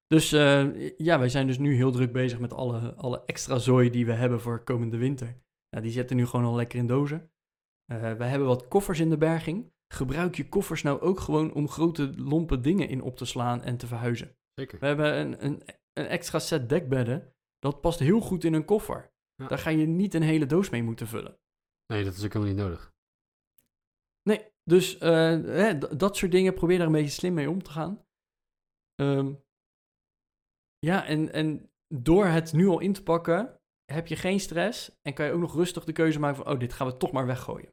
[0.06, 3.90] Dus eh, ja, wij zijn dus nu heel druk bezig met alle, alle extra zooi
[3.90, 5.42] die we hebben voor komende winter.
[5.70, 7.30] Nou, die zitten nu gewoon al lekker in dozen.
[7.86, 9.72] Eh wij hebben wat koffers in de berging.
[9.92, 13.76] Gebruik je koffers nou ook gewoon om grote lompe dingen in op te slaan en
[13.76, 14.36] te verhuizen.
[14.54, 14.78] Zeker.
[14.78, 17.34] We hebben een, een, een extra set dekbedden.
[17.58, 19.12] Dat past heel goed in een koffer.
[19.34, 19.46] Ja.
[19.46, 21.39] Daar ga je niet een hele doos mee moeten vullen.
[21.90, 22.92] Nee, dat is ook helemaal niet nodig.
[24.22, 25.10] Nee, dus eh,
[25.42, 28.04] hè, dat soort dingen, probeer daar een beetje slim mee om te gaan.
[28.94, 29.34] Ehm,
[30.78, 33.60] ja, en, en door het nu al in te pakken,
[33.92, 36.58] heb je geen stress en kan je ook nog rustig de keuze maken van, oh,
[36.58, 37.72] dit gaan we toch maar weggooien.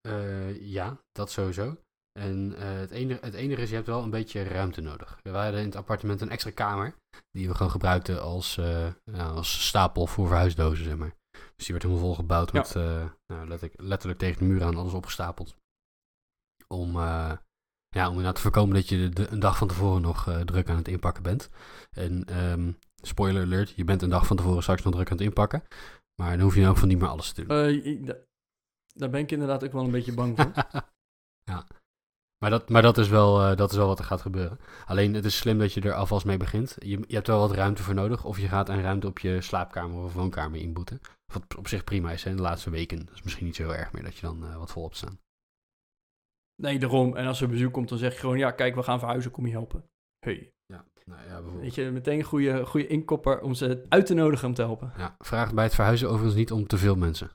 [0.00, 1.76] Eh, ja, dat sowieso.
[2.12, 5.20] En eh, het, enige, het enige is, je hebt wel een beetje ruimte nodig.
[5.22, 6.96] We hadden in het appartement een extra kamer,
[7.30, 11.20] die we gewoon gebruikten als, ja, als stapel voor verhuisdozen, zeg maar.
[11.62, 12.58] Dus die werd helemaal volgebouwd Ja.
[12.58, 15.56] met, eh, nou, letterlijk, letterlijk tegen de muur aan alles opgestapeld.
[16.68, 17.32] Om, eh,
[17.88, 20.68] ja, om inderdaad te voorkomen dat je de, een dag van tevoren nog eh, druk
[20.68, 21.50] aan het inpakken bent.
[21.90, 22.72] En ehm,
[23.02, 25.62] spoiler alert, je bent een dag van tevoren straks nog druk aan het inpakken.
[26.14, 27.56] Maar dan hoef je in elk geval niet meer alles te doen.
[28.94, 30.52] Daar ben ik inderdaad ook wel een beetje bang voor.
[31.52, 31.66] ja.
[32.42, 34.58] Maar, dat, maar dat, is wel, eh, dat is wel wat er gaat gebeuren.
[34.86, 36.76] Alleen het is slim dat je er alvast mee begint.
[36.78, 38.24] Je, je hebt wel wat ruimte voor nodig.
[38.24, 41.00] Of je gaat aan ruimte op je slaapkamer of woonkamer inboeten.
[41.32, 42.98] Wat op zich prima is hè, in de laatste weken.
[43.06, 45.18] Dat is misschien niet zo heel erg meer dat je dan eh, wat volop staan.
[46.62, 47.16] Nee, daarom.
[47.16, 49.46] En als er bezoek komt, dan zeg je gewoon, ja, kijk, we gaan verhuizen, kom
[49.46, 49.84] je helpen.
[50.18, 50.52] Hey.
[50.66, 51.62] Ja, nou ja, bijvoorbeeld.
[51.62, 54.92] Weet je, meteen een goede, goede inkopper om ze uit te nodigen om te helpen.
[54.96, 57.30] Ja, vraag bij het verhuizen overigens niet om te veel mensen.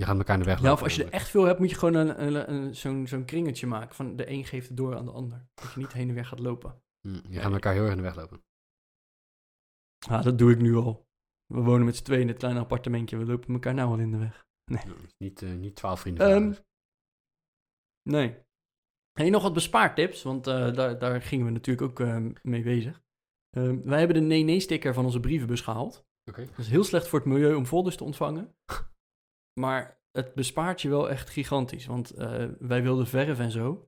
[0.00, 1.58] Je gaat elkaar in de weg Ja, lopen of als je er echt veel hebt,
[1.58, 3.94] moet je gewoon een, een, een- zo'n, zo'n kringetje maken.
[3.94, 5.46] Van de een geeft het door aan de ander.
[5.54, 6.82] Dat je niet heen en weer gaat lopen.
[7.08, 8.42] Hm, je gaat elkaar heel erg in de weg lopen.
[10.08, 11.06] Ah, dat doe ik nu al.
[11.46, 13.16] We wonen met z'n tweeën in het kleine appartementje.
[13.16, 14.46] We lopen elkaar nou al in de weg.
[14.64, 14.82] Ja,
[15.18, 16.26] niet, eh, niet twaalf vrienden.
[16.26, 16.64] Verhuizen.
[18.02, 18.38] Nee.
[19.12, 23.02] Hey, nog wat bespaartips, want eh, daar, daar gingen we natuurlijk ook eh, mee bezig.
[23.50, 26.04] Ehm, wij hebben de nee-nee-sticker van onze brievenbus gehaald.
[26.30, 26.44] Oké.
[26.46, 28.54] Dat is heel slecht voor het milieu om folders te ontvangen.
[29.60, 31.86] Maar het bespaart je wel echt gigantisch.
[31.86, 33.84] Want eh, wij wilden verf en zo.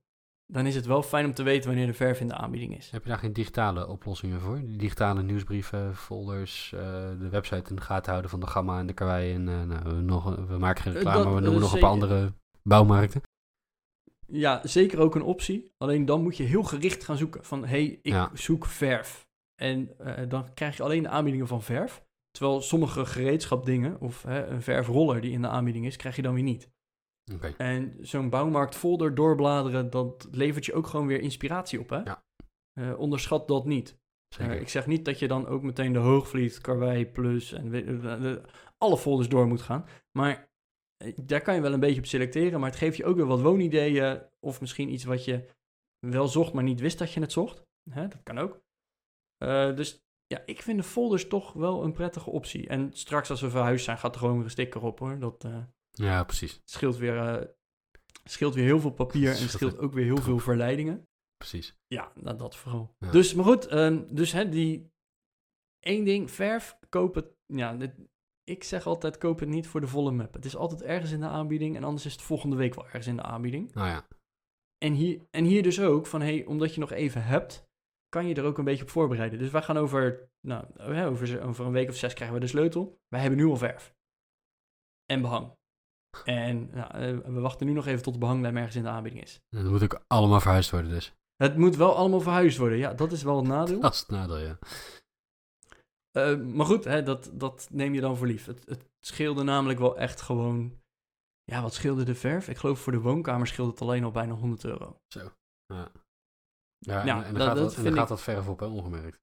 [0.47, 2.91] Dan is het wel fijn om te weten wanneer de verf in de aanbieding is.
[2.91, 4.61] Heb je daar geen digitale oplossingen voor?
[4.65, 6.81] Digitale nieuwsbrieven, folders, eh,
[7.19, 9.35] de website in de gaten houden van de Gamma en de Karwei.
[9.35, 11.81] En eh, nou, we, nog, we maken geen reclame, dat, maar we noemen nog een
[11.81, 12.33] paar andere
[12.63, 13.23] bouwmarkten.
[14.27, 15.73] Ja, zeker ook een optie.
[15.79, 17.45] Alleen dan moet je heel gericht gaan zoeken.
[17.45, 18.31] Van, hé, hey, ik Ja.
[18.33, 19.27] zoek verf.
[19.55, 19.91] En
[20.29, 22.03] dan krijg je alleen de aanbiedingen van verf.
[22.33, 26.35] Terwijl sommige gereedschapdingen, of hè, een verfroller die in de aanbieding is, krijg je dan
[26.35, 26.71] weer niet.
[27.57, 31.97] En zo'n bouwmarktfolder doorbladeren, dat levert je ook gewoon weer inspiratie op, hè?
[31.97, 32.25] Ja.
[32.73, 34.01] Eh, onderschat dat niet.
[34.39, 38.45] Eh, ik zeg niet dat je dan ook meteen de Hoogvliet, Karwei Plus en
[38.79, 39.87] alle folders door moet gaan.
[40.19, 40.51] Maar
[40.97, 42.61] eh, daar kan je wel een beetje op selecteren.
[42.61, 44.23] Maar het geeft je ook weer wat woonideeën.
[44.41, 45.49] Of misschien iets wat je
[45.99, 47.67] wel zocht, maar niet wist dat je het zocht.
[47.91, 48.61] Hè, dat kan ook.
[49.77, 52.69] Dus ja, ik vind de folders toch wel een prettige optie.
[52.69, 55.19] En straks als we verhuisd zijn, gaat er gewoon weer een sticker op hoor.
[55.19, 56.61] Dat eh, ja, precies.
[56.65, 57.47] scheelt, weer, eh,
[58.25, 61.07] scheelt weer heel veel papier en Scheelt ook weer heel veel verleidingen.
[61.37, 61.77] precies.
[61.87, 62.95] Ja, nou, dat vooral.
[62.99, 63.11] Ja.
[63.11, 64.91] Dus, maar goed, ehm, dus hè, die
[65.81, 67.27] één ding, verf, koop het.
[67.47, 68.11] Ja, dit-
[68.45, 70.35] ik zeg altijd, koop het niet voor de volle map.
[70.35, 73.07] Het is altijd ergens in de aanbieding en anders is het volgende week wel ergens
[73.07, 73.73] in de aanbieding.
[73.75, 74.07] Nou ja,
[74.79, 77.67] En hier, en hier dus ook van, hey, omdat je nog even hebt,
[78.13, 79.39] kan je er ook een beetje op voorbereiden.
[79.39, 83.01] Dus wij gaan over, nou, over, een week of zes krijgen we de sleutel.
[83.09, 83.95] Wij hebben nu al verf.
[85.07, 85.57] En behang.
[86.25, 89.23] En nou, eh, we wachten nu nog even tot de behanglijn ergens in de aanbieding
[89.23, 89.41] is.
[89.49, 91.13] dat moet ook allemaal verhuisd worden dus.
[91.37, 92.79] Het moet wel allemaal verhuisd worden.
[92.79, 93.81] Ja, dat is wel het nadeel.
[93.87, 94.59] Dat is het nadeel, ja.
[96.11, 98.47] Eh, maar goed, hè, dat, dat neem je dan voor lief.
[98.47, 100.81] Het, het scheelde namelijk wel echt gewoon...
[101.45, 102.49] Ja, wat scheelde de verf?
[102.49, 105.01] Ik geloof voor de woonkamer scheelde het alleen al bijna 100 euro.
[105.09, 105.93] Ja,
[106.87, 109.21] ja, en, en dan dat- gaat, dat en dan gaat dat verf op, hè, ongemerkt.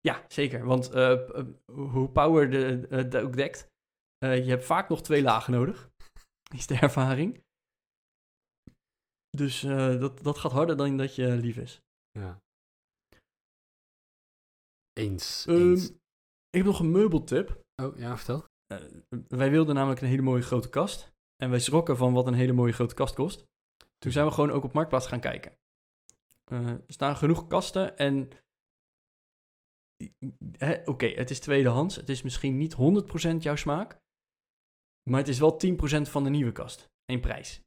[0.00, 0.64] Ja, zeker.
[0.64, 3.68] Want eh, eh, hoe Power de, eh, de ook dekt...
[4.18, 5.90] je hebt vaak nog twee lagen nodig.
[6.56, 7.42] Is de ervaring.
[9.30, 11.80] Dus dat, dat gaat harder dan dat je lief is.
[12.10, 12.40] Ja.
[14.92, 15.88] Eens, Ehm, eens.
[15.90, 17.62] ik heb nog een meubeltip.
[17.82, 18.44] Oh, ja, vertel.
[19.28, 21.12] Wij wilden namelijk een hele mooie grote kast.
[21.36, 23.44] En wij schrokken van wat een hele mooie grote kast kost.
[23.98, 25.58] Toen zijn we gewoon ook op Marktplaats gaan kijken.
[26.50, 28.28] Er staan genoeg kasten en...
[30.84, 31.96] Oké, het is tweedehands.
[31.96, 33.98] Het is misschien niet 100% jouw smaak.
[35.10, 35.60] Maar het is wel
[36.06, 36.90] 10% van de nieuwe kast.
[37.04, 37.62] In prijs.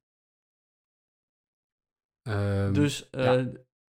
[2.22, 3.52] Ehm, dus ja.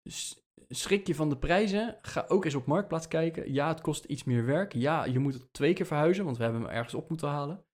[0.09, 1.99] s- schrik je van de prijzen.
[2.01, 3.53] Ga ook eens op Marktplaats kijken.
[3.53, 4.73] Ja, het kost iets meer werk.
[4.73, 7.65] Ja, je moet het twee keer verhuizen, want we hebben hem ergens op moeten halen.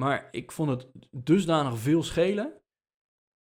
[0.00, 2.60] Maar ik vond het dusdanig veel schelen.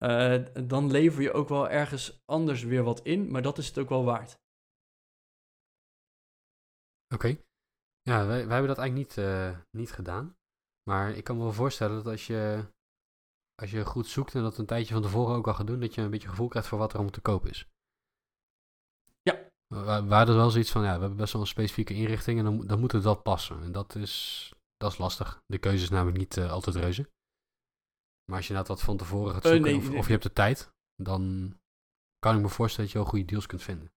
[0.02, 3.78] Eh, dan lever je ook wel ergens anders weer wat in, maar dat is het
[3.78, 4.40] ook wel waard.
[7.14, 7.28] Oké.
[8.02, 10.38] Ja, wij, wij hebben dat eigenlijk niet, eh, niet gedaan.
[10.90, 12.66] Maar ik kan me wel voorstellen dat als je,
[13.62, 15.94] als je goed zoekt en dat een tijdje van tevoren ook al gaat doen, dat
[15.96, 17.68] je een beetje gevoel krijgt voor wat er allemaal te koop is.
[19.22, 19.50] Ja.
[19.68, 22.54] We hadden wel zoiets van, ja, we hebben best wel een specifieke inrichting en dan,
[22.56, 23.62] moet- dan moet het wel passen.
[23.64, 25.42] En dat is, dat is lastig.
[25.46, 27.10] De keuze is namelijk niet eh, altijd reuze.
[28.32, 29.98] Maar als je nou wat van tevoren gaat Eh, zoeken nee, of, nee.
[29.98, 31.54] of je hebt de tijd, dan
[32.20, 33.92] kan ik me voorstellen dat je wel goede deals kunt vinden.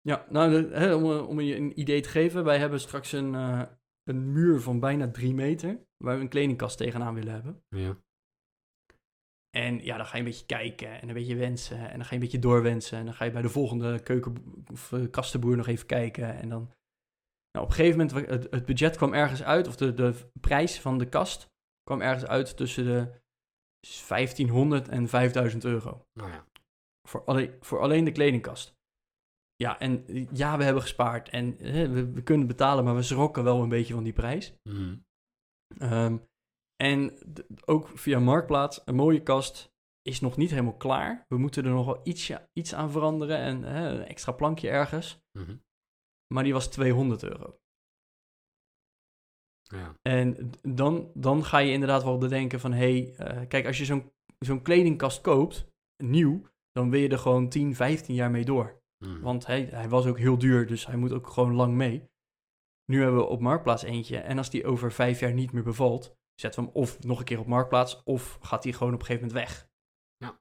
[0.00, 3.34] Ja, nou, de- om, eh, om je een idee te geven, wij hebben straks een,
[3.34, 3.62] eh,
[4.04, 7.62] een muur van bijna drie meter, waar we een kledingkast tegenaan willen hebben.
[7.68, 7.96] Ja.
[9.50, 11.78] En ja, dan ga je een beetje kijken en een beetje wensen.
[11.78, 12.98] En dan ga je een beetje doorwensen.
[12.98, 16.34] En dan ga je bij de volgende keuken of kastenboer nog even kijken.
[16.34, 16.62] En dan,
[17.50, 20.80] nou, op een gegeven moment, het, het budget kwam ergens uit, of de, de prijs
[20.80, 21.56] van de kast
[21.88, 23.20] kwam ergens uit tussen de
[24.08, 26.06] 1500 en 5000 euro.
[26.12, 26.46] Nou ja.
[27.08, 28.76] Voor alleen, voor alleen de kledingkast.
[29.56, 33.44] Ja, en ja, we hebben gespaard en hè, we, we kunnen betalen, maar we schrokken
[33.44, 34.54] wel een beetje van die prijs.
[34.62, 34.96] Mhm.
[35.78, 36.18] Ehm,
[36.82, 37.18] en
[37.64, 39.72] ook via Marktplaats, een mooie kast
[40.02, 41.24] is nog niet helemaal klaar.
[41.28, 45.20] We moeten er nog wel ietsje, iets aan veranderen en hè, een extra plankje ergens.
[45.38, 45.56] Mhm.
[46.34, 47.58] Maar die was 200 euro.
[49.68, 49.94] Ja.
[50.02, 52.72] En dan, dan ga je inderdaad wel bedenken van...
[52.72, 55.66] hé, hey, eh, kijk, als je zo'n zo'n kledingkast koopt,
[56.02, 56.42] nieuw...
[56.72, 58.80] dan wil je er gewoon 10, 15 jaar mee door.
[59.04, 59.20] Hmm.
[59.20, 62.08] Want hij, hij was ook heel duur, dus hij moet ook gewoon lang mee.
[62.84, 64.18] Nu hebben we op Marktplaats eentje.
[64.18, 67.24] En als die over vijf jaar niet meer bevalt, zetten we hem of nog een
[67.24, 69.68] keer op Marktplaats, of gaat hij gewoon op een gegeven moment weg.
[70.16, 70.40] Ja.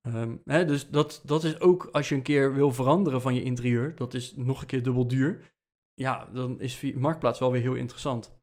[0.00, 3.42] Ehm, hè, dus dat, dat is ook als je een keer wil veranderen van je
[3.42, 5.51] interieur, dat is nog een keer dubbel duur.
[5.94, 8.40] Ja, dan is via Marktplaats wel weer heel interessant.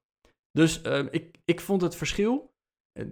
[0.51, 2.53] Dus ehm, ik, ik vond het verschil.
[2.91, 3.05] eh,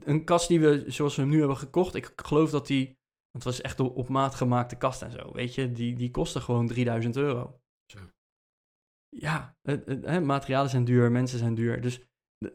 [0.00, 2.96] Een kast die we, zoals we hem nu hebben gekocht, ik geloof dat die
[3.30, 5.32] want het was echt op, op maat gemaakte kast en zo.
[5.32, 7.60] Weet je, die, die kostte gewoon 3000 euro.
[7.92, 7.98] Zo.
[9.08, 11.80] Ja, het, het, hè, materialen zijn duur, mensen zijn duur.
[11.80, 12.02] Dus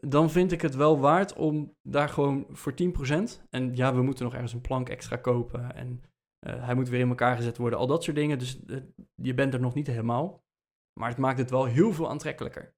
[0.00, 3.46] dan vind ik het wel waard om daar gewoon voor 10%.
[3.50, 5.74] En ja, we moeten nog ergens een plank extra kopen.
[5.74, 6.02] En
[6.38, 7.78] eh, hij moet weer in elkaar gezet worden.
[7.78, 8.38] Al dat soort dingen.
[8.38, 8.80] Dus eh,
[9.14, 10.43] je bent er nog niet helemaal.
[11.00, 12.74] Maar het maakt het wel heel veel aantrekkelijker.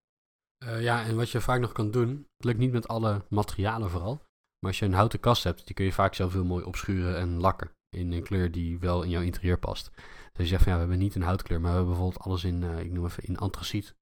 [0.64, 3.90] Eh, ja, en wat je vaak nog kan doen, het lukt niet met alle materialen
[3.90, 4.14] vooral.
[4.58, 7.16] Maar als je een houten kast hebt, die kun je vaak zelf heel mooi opschuren
[7.16, 7.70] en lakken.
[7.88, 9.90] In een kleur die wel in jouw interieur past.
[10.32, 12.44] Dus je zegt van ja, we hebben niet een houtkleur, maar we hebben bijvoorbeeld alles
[12.44, 13.96] in, eh, ik noem even, in antraciet.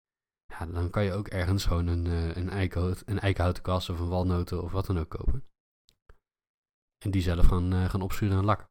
[0.46, 4.00] Ja, dan kan je ook ergens gewoon een, eh, een, eikenhout, een eikenhouten kast of
[4.00, 5.44] een walnoten of wat dan ook kopen.
[7.04, 8.68] En die zelf gaan, gaan opschuren en lakken.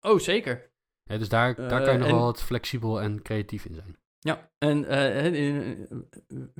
[0.00, 0.70] Oh, zeker.
[1.08, 3.74] Ja, dus daar, daar Eh, kan je nog en- wel wat flexibel en creatief in
[3.74, 3.96] zijn.
[4.18, 5.86] Ja, en eh, in-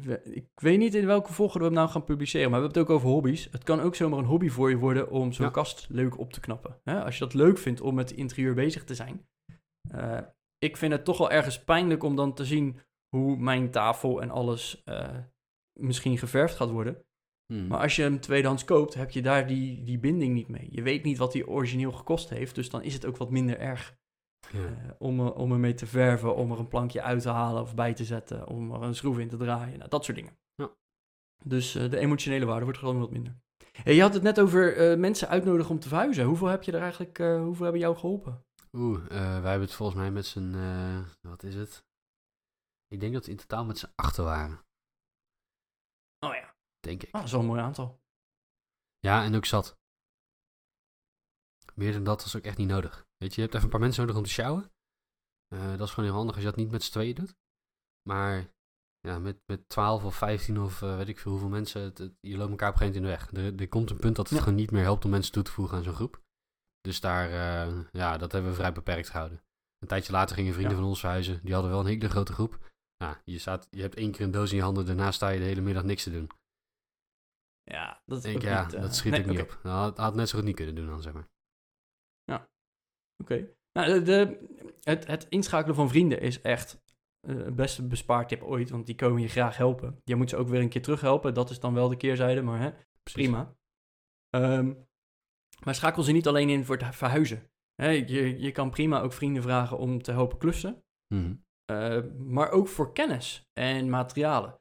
[0.06, 2.82] eh, ik weet niet in welke volgorde we hem nou gaan publiceren, maar we hebben
[2.82, 3.48] het ook over hobby's.
[3.50, 5.50] Het kan ook zomaar een hobby voor je worden om zo'n Ja.
[5.50, 6.80] kast leuk op te knappen.
[6.84, 7.04] Hè?
[7.04, 9.28] Als je dat leuk vindt om met interieur bezig te zijn.
[9.90, 10.18] Eh,
[10.58, 14.30] ik vind het toch wel ergens pijnlijk om dan te zien hoe mijn tafel en
[14.30, 15.16] alles eh,
[15.72, 17.04] misschien geverfd gaat worden.
[17.52, 17.66] Hmm.
[17.66, 20.68] Maar als je hem tweedehands koopt, heb je daar die, die binding niet mee.
[20.70, 23.58] Je weet niet wat die origineel gekost heeft, dus dan is het ook wat minder
[23.58, 23.96] erg
[24.52, 24.64] ja.
[24.66, 27.74] eh, om, er- om ermee te verven, om er een plankje uit te halen of
[27.74, 30.38] bij te zetten, om er een schroef in te draaien, nou, dat soort dingen.
[30.54, 30.70] Ja.
[31.44, 33.36] Dus eh, de emotionele waarde wordt gewoon wat minder.
[33.72, 36.24] Hey, je had het net over eh, mensen uitnodigen om te verhuizen.
[36.24, 38.44] Hoeveel heb je er eigenlijk, hoeveel hebben jou geholpen?
[38.72, 40.56] Oeh, eh, wij hebben het volgens mij met z'n,
[41.20, 41.84] wat is het?
[42.88, 44.66] Ik denk dat we in totaal met z'n achter waren,
[46.26, 47.06] Oh ja, denk ik.
[47.08, 48.00] ah, dat is wel een mooi aantal.
[48.98, 49.78] Ja, en ook zat.
[51.74, 53.06] Meer dan dat was ook echt niet nodig.
[53.18, 54.72] Weet je, je hebt even een paar mensen nodig om te sjouwen.
[55.54, 57.36] Eh, dat is gewoon heel handig als je dat niet met z'n tweeën doet.
[58.08, 58.52] Maar
[59.00, 62.16] ja, met, met 12 of 15 of eh, weet ik veel hoeveel mensen, het, het-
[62.20, 63.52] je loopt elkaar op een gegeven moment in de weg.
[63.54, 64.42] Er, er komt een punt dat het Ja.
[64.44, 66.22] gewoon niet meer helpt om mensen toe te voegen aan zo'n groep.
[66.80, 69.42] Dus daar, eh, ja, dat hebben we vrij beperkt gehouden.
[69.78, 70.78] Een tijdje later gingen vrienden Ja.
[70.80, 71.40] van ons verhuizen.
[71.42, 72.70] Die hadden wel een hele grote groep.
[73.04, 75.38] Nou, je, staat, je hebt één keer een doos in je handen, daarna sta je
[75.38, 76.30] de hele middag niks te doen.
[77.62, 79.48] Ja, dat is Ik denk, ook ja, niet, dat schiet nee, ik niet op.
[79.62, 81.28] Dat had, had net zo goed niet kunnen doen dan, zeg maar.
[83.22, 83.48] Oké.
[83.72, 86.80] Nou, de, de- het, het inschakelen van vrienden is echt
[87.20, 90.00] eh, het beste bespaartip ooit, want die komen je graag helpen.
[90.04, 92.60] Je moet ze ook weer een keer terughelpen, dat is dan wel de keerzijde, maar
[92.60, 92.70] hè,
[93.02, 93.56] prima.
[94.30, 94.74] Ehm,
[95.64, 97.50] maar schakel ze niet alleen in voor het verhuizen.
[97.74, 100.82] Hè, je, je kan prima ook vrienden vragen om te helpen klussen,
[101.14, 101.34] Mhm.
[101.64, 104.60] eh, maar ook voor kennis en materialen.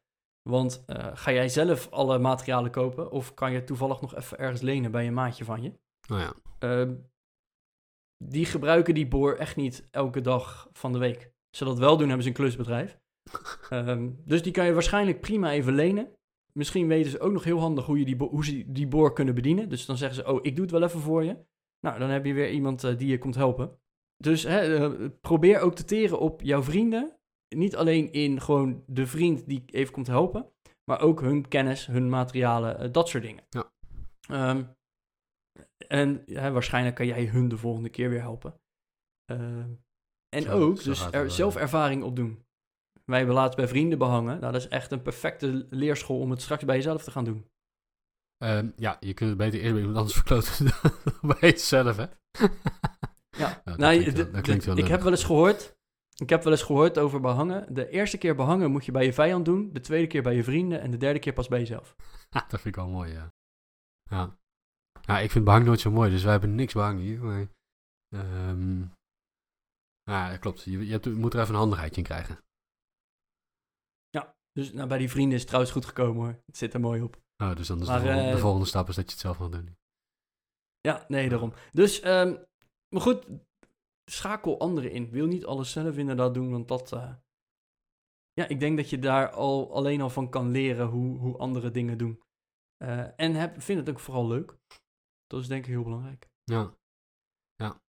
[0.50, 4.62] Want eh, ga jij zelf alle materialen kopen of kan je toevallig nog even ergens
[4.62, 5.74] lenen bij een maatje van je?
[6.08, 6.96] Nou ja, Ehm,
[8.18, 11.32] die gebruiken die boor echt niet elke dag van de week.
[11.50, 13.00] Als ze dat wel doen, hebben ze een klusbedrijf.
[13.70, 16.12] Ehm, dus die kan je waarschijnlijk prima even lenen.
[16.54, 19.36] Misschien weten ze ook nog heel handig hoe, je die, hoe ze die boor kunnen
[19.36, 19.70] bedienen.
[19.70, 21.38] Dus dan zeggen ze, oh, ik doe het wel even voor je.
[21.80, 23.80] Nou, dan heb je weer iemand eh, die je komt helpen.
[24.18, 27.18] Dus hè, eh, probeer ook te teren op jouw vrienden.
[27.56, 30.52] Niet alleen in gewoon de vriend die even komt helpen.
[30.84, 33.44] Maar ook hun kennis, hun materialen, eh, dat soort dingen.
[33.50, 33.72] Ja.
[34.30, 34.64] Ehm,
[35.88, 38.60] en ja, waarschijnlijk kan jij hun de volgende keer weer helpen.
[39.26, 39.70] Ehm,
[40.30, 42.46] en Zo- ook zo dus er, zelf ervaring opdoen.
[43.06, 44.40] Wij hebben laatst bij vrienden behangen.
[44.40, 47.50] Nou, dat is echt een perfecte leerschool om het straks bij jezelf te gaan doen.
[48.38, 50.66] Ehm, ja, je kunt het beter eerst bij iemand anders verkloten
[51.04, 52.06] dan bij jezelf, hè?
[53.38, 55.76] Ja, dat nou, klinkt wel- wel ik heb wel eens gehoord.
[56.16, 57.74] Ik heb wel eens gehoord over behangen.
[57.74, 59.74] De eerste keer behangen moet je bij je vijand doen.
[59.74, 60.82] De tweede keer bij je vrienden.
[60.82, 61.96] En de derde keer pas bij jezelf.
[62.30, 63.34] dat vind ik wel mooi, ja.
[64.10, 64.38] Ja.
[65.08, 67.48] Ja, ik vind behang nooit zo mooi, dus wij hebben niks behang hier, maar...
[68.16, 68.82] ehm,
[70.04, 70.64] ja, dat klopt.
[70.64, 72.40] Je, je, hebt, je moet er even een handigheidje in krijgen.
[74.58, 76.42] Dus nou, bij die vrienden is het trouwens goed gekomen hoor.
[76.46, 77.16] Het zit er mooi op.
[77.44, 79.20] Oh, dus dan is Maar, de, volgende, de eh, volgende stap is dat je het
[79.20, 79.76] zelf mag doen.
[80.80, 81.54] Ja, nee, daarom.
[81.72, 82.36] Dus, ehm,
[82.90, 83.28] maar goed,
[84.12, 85.10] schakel anderen in.
[85.10, 86.92] Wil niet alles zelf inderdaad doen, want dat...
[86.92, 87.14] eh,
[88.34, 91.72] ja, ik denk dat je daar al, alleen al van kan leren hoe, hoe andere
[91.72, 92.22] dingen doen.
[92.78, 94.58] Eh, en heb, vind het ook vooral leuk.
[95.28, 96.30] Dat is denk ik heel belangrijk.
[96.44, 96.78] Ja.
[97.56, 97.82] Ja.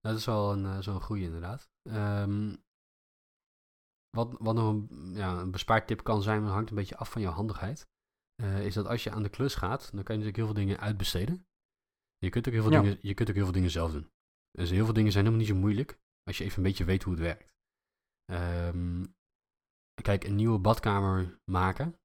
[0.00, 1.70] Dat is wel een, eh, zo'n goeie inderdaad.
[1.82, 2.56] Ehm,
[4.16, 7.10] wat, wat nog een, ja, een bespaartip kan zijn, maar dat hangt een beetje af
[7.10, 7.90] van jouw handigheid.
[8.42, 10.54] eh, is dat als je aan de klus gaat, dan kan je natuurlijk heel veel
[10.54, 11.46] dingen uitbesteden.
[12.18, 12.80] Je kunt ook heel veel, Ja.
[12.80, 14.10] dingen, je kunt ook heel veel dingen zelf doen.
[14.50, 17.02] Dus heel veel dingen zijn helemaal niet zo moeilijk als je even een beetje weet
[17.02, 17.54] hoe het werkt.
[18.24, 19.04] Ehm,
[20.02, 22.00] kijk, een nieuwe badkamer maken.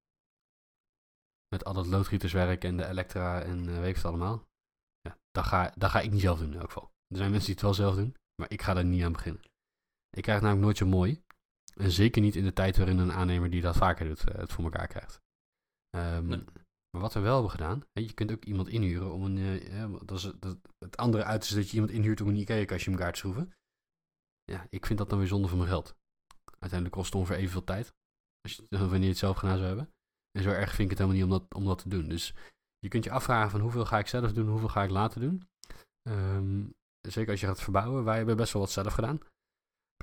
[1.47, 4.47] Met al dat loodgieterswerk en de elektra en uh, weet het allemaal.
[5.07, 6.91] Ja, dat ga, dat ga ik niet zelf doen in elk geval.
[7.07, 9.41] Er zijn mensen die het wel zelf doen, maar ik ga daar niet aan beginnen.
[10.09, 11.23] Ik krijg het namelijk nooit zo mooi.
[11.73, 14.63] En zeker niet in de tijd waarin een aannemer die dat vaker doet, het voor
[14.63, 15.21] elkaar krijgt.
[15.95, 16.45] Um,
[16.91, 19.37] maar wat we wel hebben gedaan, hè, je kunt ook iemand inhuren om een.
[19.37, 22.91] Uh, dat is, dat, het andere uit is dat je iemand inhuurt om een IKEA-kastje
[22.91, 23.53] elkaar te schroeven.
[24.43, 25.95] Ja, ik vind dat dan weer zonde van mijn geld.
[26.59, 27.93] Uiteindelijk kost het ongeveer evenveel tijd.
[28.41, 29.93] Als je, wanneer je het zelf gedaan zou hebben.
[30.31, 32.07] En zo erg vind ik het helemaal niet om dat, om dat te doen.
[32.07, 32.33] Dus
[32.79, 35.47] je kunt je afvragen van hoeveel ga ik zelf doen, hoeveel ga ik laten doen.
[36.09, 38.03] Um, zeker als je gaat verbouwen.
[38.03, 39.19] Wij hebben best wel wat zelf gedaan.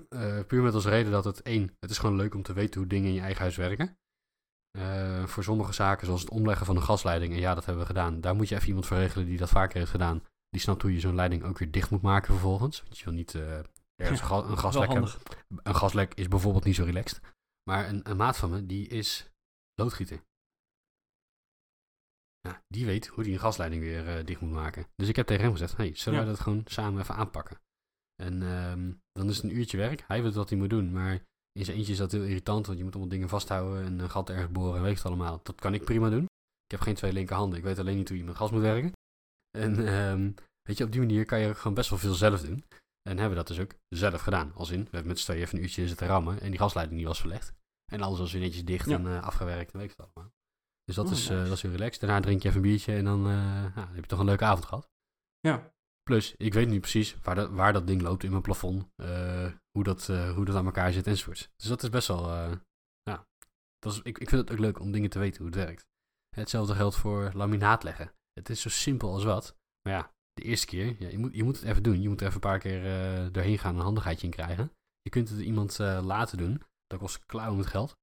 [0.09, 2.81] Uh, puur met als reden dat het één, het is gewoon leuk om te weten
[2.81, 3.99] hoe dingen in je eigen huis werken.
[4.79, 7.89] Uh, voor sommige zaken, zoals het omleggen van een gasleiding, en ja, dat hebben we
[7.89, 8.21] gedaan.
[8.21, 10.23] Daar moet je even iemand voor regelen die dat vaker heeft gedaan.
[10.49, 12.83] Die snapt hoe je zo'n leiding ook weer dicht moet maken vervolgens.
[12.83, 13.59] Want je wil niet uh,
[13.97, 15.11] ergens ja, een gaslek hebben.
[15.63, 17.21] Een gaslek is bijvoorbeeld niet zo relaxed.
[17.71, 19.31] Maar een, een maat van me, die is
[19.75, 20.23] loodgieter.
[22.49, 24.87] Ja, die weet hoe die een gasleiding weer uh, dicht moet maken.
[24.97, 26.25] Dus ik heb tegen hem gezegd, hey, zullen ja.
[26.25, 27.59] wij dat gewoon samen even aanpakken?
[28.23, 30.05] En um, dan is het een uurtje werk.
[30.07, 31.13] Hij weet wat hij moet doen, maar
[31.53, 34.11] in zijn eentje is dat heel irritant, want je moet allemaal dingen vasthouden en een
[34.11, 35.41] gat ergens boren en weet het allemaal.
[35.43, 36.25] Dat kan ik prima doen.
[36.65, 38.93] Ik heb geen twee linkerhanden, ik weet alleen niet hoe je met gas moet werken.
[39.59, 42.65] En um, weet je, op die manier kan je gewoon best wel veel zelf doen.
[43.09, 44.53] En hebben we dat dus ook zelf gedaan.
[44.55, 46.99] Als in, we hebben met z'n tweeën even een uurtje zitten rammen en die gasleiding
[46.99, 47.53] die was verlegd.
[47.93, 48.97] En alles was weer netjes dicht ja.
[48.97, 50.33] en uh, afgewerkt en weet het allemaal.
[50.85, 52.01] Dus dat, oh, is, uh, dat is heel relaxed.
[52.01, 54.25] Daarna drink je even een biertje en dan, uh, nou, dan heb je toch een
[54.25, 54.91] leuke avond gehad.
[55.41, 55.73] Ja.
[56.03, 58.89] Plus, ik weet niet precies waar dat, waar dat ding loopt in mijn plafond.
[58.97, 61.51] Uh, hoe, dat, hoe dat aan elkaar zit enzovoorts.
[61.57, 62.31] Dus dat is best wel...
[63.03, 63.27] Ja,
[63.79, 65.87] dat is, ik, ik vind het ook leuk om dingen te weten hoe het werkt.
[66.37, 68.13] Hetzelfde geldt voor laminaat leggen.
[68.33, 69.57] Het is zo simpel als wat.
[69.83, 72.03] Maar ja, de eerste keer, ja, je, moet, je moet het even doen.
[72.03, 72.83] Je moet er even een paar keer
[73.33, 74.73] doorheen gaan en een handigheidje in krijgen.
[75.01, 76.63] Je kunt het iemand laten doen.
[76.87, 77.97] Dat kost klauwen met geld.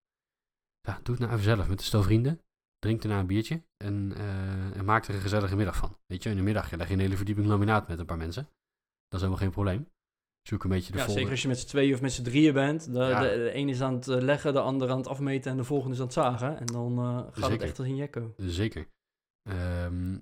[0.88, 2.41] Ja, doe het nou even zelf met de stel vrienden
[2.82, 5.97] drink daarna een biertje en, uh, en maak er een gezellige middag van.
[6.05, 8.43] Weet je, in de middag leg je een hele verdieping laminaat met een paar mensen.
[8.43, 9.89] Dat is helemaal geen probleem.
[10.47, 11.07] Zoek een beetje de ja.
[11.07, 12.93] Zeker als je met z'n tweeën of met z'n drieën bent.
[12.93, 13.21] De, ja.
[13.21, 15.63] de, de, een is aan het eh, leggen, de ander aan het afmeten en de
[15.63, 16.59] volgende is aan het zagen.
[16.59, 17.51] En dan uh, gaat Zeker.
[17.51, 18.34] het echt als een jekko.
[18.38, 18.88] Zeker.
[19.49, 20.21] Um,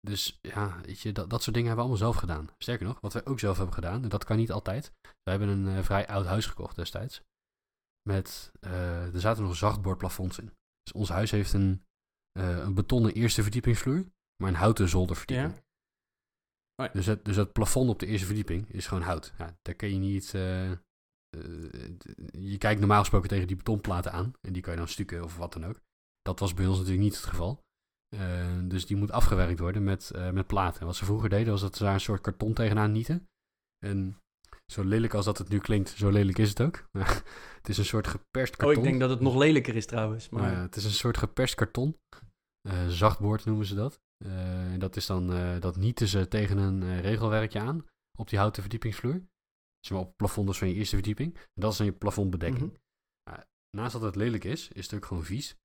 [0.00, 2.48] dus ja, weet je, dat, dat soort dingen hebben we allemaal zelf gedaan.
[2.58, 4.92] Sterker nog, wat wij ook zelf hebben gedaan, en dat kan niet altijd.
[5.22, 7.22] We hebben een uh, vrij oud huis gekocht destijds.
[8.02, 10.52] Met, er zaten nog zachtboordplafonds in.
[10.84, 11.82] Dus ons huis heeft een,
[12.38, 14.04] uh, een betonnen eerste verdiepingsvloer,
[14.42, 15.52] maar een houten zolderverdieping.
[15.52, 15.62] Ja.
[16.76, 16.92] Oh ja.
[16.92, 19.32] dus, het, dus het plafond op de eerste verdieping is gewoon hout.
[19.38, 20.32] Ja, daar kun je niet.
[20.34, 20.78] Uh, uh,
[22.32, 25.36] je kijkt normaal gesproken tegen die betonplaten aan en die kan je dan stukken of
[25.36, 25.80] wat dan ook.
[26.22, 27.62] Dat was bij ons natuurlijk niet het geval.
[28.64, 30.80] dus die moet afgewerkt worden met, met platen.
[30.80, 33.28] En wat ze vroeger deden was dat ze daar een soort karton tegenaan nieten.
[33.78, 34.23] En
[34.72, 36.88] zo lelijk als dat het nu klinkt, zo lelijk is het ook.
[37.58, 38.76] het is een soort geperst karton.
[38.76, 40.28] Oh, ik denk dat het nog lelijker is trouwens.
[40.28, 40.52] Maar...
[40.52, 41.98] Uh, het is een soort geperst karton.
[42.68, 44.00] Uh, zachtboord noemen ze dat.
[44.24, 45.26] Uh, en dat is dan,
[45.60, 47.86] dat nieten ze tegen een regelwerkje aan
[48.18, 49.22] op die houten verdiepingsvloer.
[49.80, 51.34] Zeg maar op het plafond dus van je eerste verdieping.
[51.36, 52.70] En dat is dan je plafondbedekking.
[52.70, 52.78] Mm
[53.24, 53.44] -hmm.
[53.76, 55.56] naast dat het lelijk is, is het ook gewoon vies.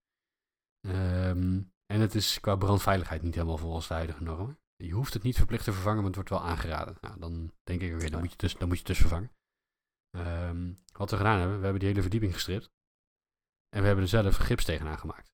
[0.88, 4.60] Um, en het is qua brandveiligheid niet helemaal volgens de huidige normen.
[4.84, 6.98] Je hoeft het niet verplicht te vervangen, maar het wordt wel aangeraden.
[7.02, 9.00] Nou, dan denk ik, oké, okay, dan, moet je dus, dan moet je het dus
[9.00, 9.32] vervangen.
[10.18, 12.72] Um, wat we gedaan hebben, we hebben die hele verdieping gestript.
[13.70, 15.32] En we hebben er zelf gips tegenaan gemaakt.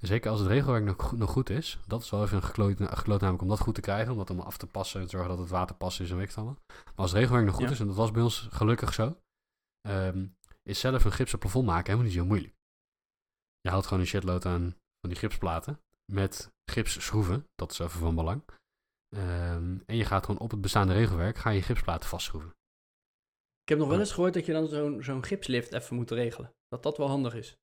[0.00, 2.76] En zeker als het regelwerk nog, nog goed is, dat is wel even een gekloot,
[2.76, 5.28] gekloot namelijk om dat goed te krijgen, om dat allemaal af te passen en zorgen
[5.28, 6.62] dat het waterpas is en weet ik het allemaal.
[6.66, 7.70] Maar als het regelwerk nog goed ja.
[7.70, 9.20] is, en dat was bij ons gelukkig zo,
[9.88, 12.54] um, is zelf een gipsen plafond maken helemaal niet zo moeilijk.
[13.60, 14.62] Je haalt gewoon een shitload aan
[15.00, 15.80] van die gipsplaten
[16.12, 18.42] met gipsschroeven, dat is even van belang.
[19.16, 22.50] Um, en je gaat gewoon op het bestaande regelwerk, ga je gipsplaten vastschroeven.
[23.62, 26.54] Ik heb nog wel eens gehoord dat je dan zo'n zo'n gipslift even moet regelen.
[26.68, 27.56] Dat dat wel handig is.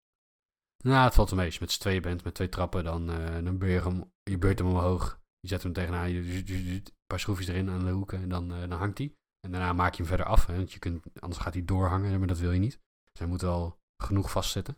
[0.83, 1.47] Nou, het valt wel mee.
[1.47, 4.11] Als je met z'n tweeën bent, met twee trappen, dan, uh, dan beurt je hem,
[4.23, 5.21] je beurt hem omhoog.
[5.39, 8.59] Je zet hem tegenaan, je, een paar schroefjes erin aan de hoeken en dan, uh,
[8.59, 9.15] dan hangt hij.
[9.39, 12.19] En daarna maak je hem verder af, hè, want je kunt, anders gaat hij doorhangen,
[12.19, 12.79] maar dat wil je niet.
[13.11, 14.77] Dus hij moet wel genoeg vastzitten.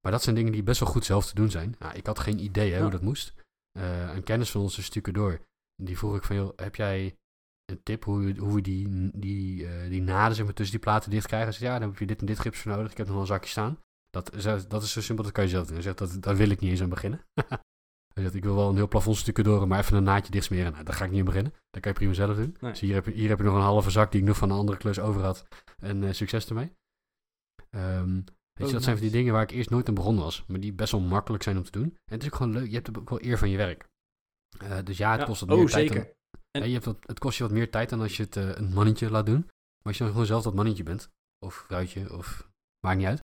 [0.00, 1.74] Maar dat zijn dingen die best wel goed zelf te doen zijn.
[1.78, 2.82] Nou, ik had geen idee hè, ja.
[2.82, 3.34] hoe dat moest.
[3.78, 5.40] Uh, een kennis van ons is stukken door.
[5.80, 7.16] Die vroeg ik van, joh, heb jij
[7.64, 11.10] een tip hoe, hoe we die, die, uh, die naden zeg maar, tussen die platen
[11.10, 11.52] dicht krijgen?
[11.52, 12.90] Zegt, ja, dan heb je dit en dit gips voor nodig.
[12.90, 13.78] Ik heb nog wel een zakje staan.
[14.10, 14.32] Dat,
[14.68, 15.74] dat is zo simpel, dat kan je zelf doen.
[15.74, 17.20] Hij zegt, dat, daar wil ik niet eens aan beginnen.
[18.14, 20.72] Hij zegt, ik wil wel een heel plafondstukken door, maar even een naadje dichtsmeren.
[20.72, 21.52] Nou, daar ga ik niet aan beginnen.
[21.70, 22.56] Dat kan je prima zelf doen.
[22.60, 22.70] Nee.
[22.70, 24.50] Dus hier heb, je, hier heb je nog een halve zak die ik nog van
[24.50, 25.46] een andere klus over had.
[25.78, 26.72] En uh, succes ermee.
[27.70, 30.44] Um, weet je, dat zijn van die dingen waar ik eerst nooit aan begonnen was.
[30.46, 31.84] Maar die best wel makkelijk zijn om te doen.
[31.84, 32.68] En het is ook gewoon leuk.
[32.68, 33.88] Je hebt ook wel eer van je werk.
[34.62, 35.94] Uh, dus ja, het kost wat oh, meer zeker.
[35.94, 36.18] tijd.
[36.50, 38.36] En- Ja, je hebt wat, het kost je wat meer tijd dan als je het
[38.36, 39.40] eh, een mannetje laat doen.
[39.40, 42.50] Maar als je dan gewoon zelf dat mannetje bent, of vrouwtje, of
[42.86, 43.20] maakt niet uit.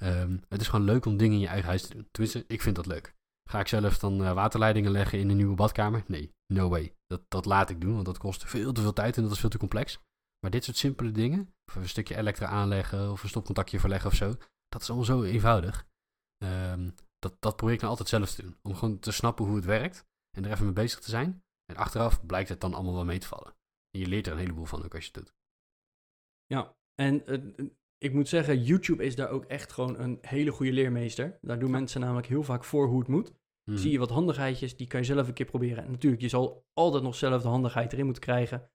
[0.00, 2.08] Ehm, het is gewoon leuk om dingen in je eigen huis te doen.
[2.10, 3.14] Tenminste, ik vind dat leuk.
[3.50, 6.04] Ga ik zelf dan eh, waterleidingen leggen in een nieuwe badkamer?
[6.06, 6.94] Nee, no way.
[7.06, 9.40] Dat, dat laat ik doen, want dat kost veel te veel tijd en dat is
[9.40, 9.98] veel te complex.
[10.40, 14.16] Maar dit soort simpele dingen, of een stukje elektra aanleggen of een stopcontactje verleggen of
[14.16, 14.34] zo,
[14.68, 15.86] dat is allemaal zo eenvoudig.
[16.44, 18.56] Ehm, dat, dat probeer ik nou altijd zelf te doen.
[18.62, 20.04] Om gewoon te snappen hoe het werkt
[20.36, 21.44] en er even mee bezig te zijn.
[21.72, 23.54] En achteraf blijkt het dan allemaal wel mee te vallen.
[23.90, 25.34] En je leert er een heleboel van ook als je het doet.
[26.46, 27.64] Ja, en eh,
[27.98, 31.38] ik moet zeggen, YouTube is daar ook echt gewoon een hele goede leermeester.
[31.40, 33.32] Daar doen mensen namelijk heel vaak voor hoe het moet.
[33.64, 33.76] Hmm.
[33.78, 35.84] Zie je wat handigheidjes, die kan je zelf een keer proberen.
[35.84, 38.70] En natuurlijk, je zal altijd nog zelf de handigheid erin moeten krijgen.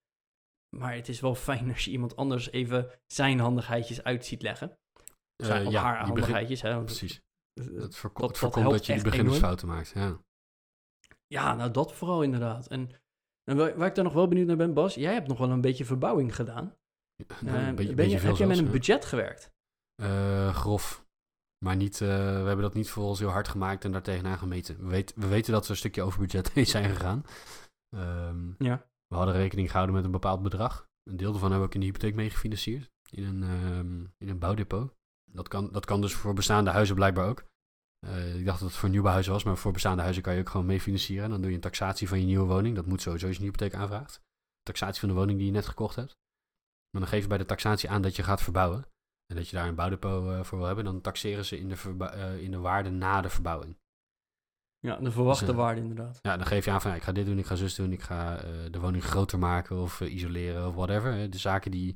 [0.77, 4.77] Maar het is wel fijn als je iemand anders even zijn handigheidjes uit ziet leggen.
[5.35, 6.83] Eh, Zijn of ja, haar begin- handigheidjes, hè.
[6.83, 7.21] Precies.
[7.53, 7.81] eh, Het, dat-
[8.15, 9.89] dat voorkomt dat je die beginnersfouten maakt.
[9.95, 10.23] Ja.
[11.27, 12.67] Ja, nou dat vooral inderdaad.
[12.67, 12.89] En,
[13.43, 15.61] en waar, ik daar nog wel benieuwd naar ben, Bas, jij hebt nog wel een
[15.61, 16.75] beetje verbouwing gedaan.
[17.39, 18.71] Nou, Eh, een beetje, ben je, heb jij met een ja.
[18.71, 19.53] budget gewerkt?
[19.95, 21.05] Eh, grof.
[21.65, 24.37] Maar niet, eh, we hebben dat niet voor ons heel hard gemaakt en daar tegenaan
[24.37, 24.77] gemeten.
[24.77, 27.23] We, weten we weten dat we een stukje over budget heen zijn gegaan.
[27.95, 28.87] Ehm, Ja.
[29.07, 30.87] We hadden rekening gehouden met een bepaald bedrag.
[31.03, 32.91] Een deel daarvan hebben we ook in de hypotheek mee gefinancierd.
[33.09, 34.93] In een, ehm, in een bouwdepot.
[35.31, 37.43] Dat kan, dat kan dus voor bestaande huizen blijkbaar ook.
[37.99, 40.49] Eh, ik dacht dat het voor nieuwbouwhuizen was, maar voor bestaande huizen kan je ook
[40.49, 41.23] gewoon mee financieren.
[41.23, 42.75] En dan doe je een taxatie van je nieuwe woning.
[42.75, 44.21] Dat moet sowieso als je een hypotheek aanvraagt.
[44.63, 46.17] Taxatie van de woning die je net gekocht hebt.
[46.91, 48.85] Maar dan geef je bij de taxatie aan dat je gaat verbouwen.
[49.25, 50.85] En dat je daar een bouwdepot eh, voor wil hebben.
[50.85, 53.77] Dan taxeren ze in de, eh, in de waarde na de verbouwing.
[54.79, 56.19] Ja, de verwachte Dus, waarde inderdaad.
[56.21, 57.91] Ja, dan geef je aan van ja, ik ga dit doen, ik ga zus doen,
[57.91, 58.35] ik ga
[58.71, 61.29] de woning groter maken of isoleren of whatever.
[61.29, 61.95] De zaken die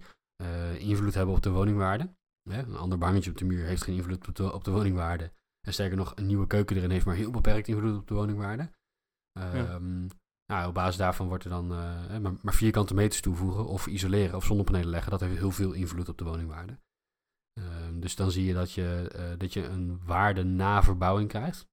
[0.77, 2.09] invloed hebben op de woningwaarde.
[2.49, 5.31] Een ander bangetje op de muur heeft geen invloed op de, op de woningwaarde.
[5.67, 8.71] En sterker nog, een nieuwe keuken erin heeft maar heel beperkt invloed op de woningwaarde.
[9.39, 10.07] Ehm,
[10.45, 13.87] nou, op basis daarvan wordt er dan eh, hè, maar, maar vierkante meters toevoegen of
[13.87, 15.11] isoleren of zonnepanelen leggen.
[15.11, 16.79] Dat heeft heel veel invloed op de woningwaarde.
[17.59, 21.67] Ehm, dus dan zie je dat je, eh, dat je een waarde na verbouwing krijgt.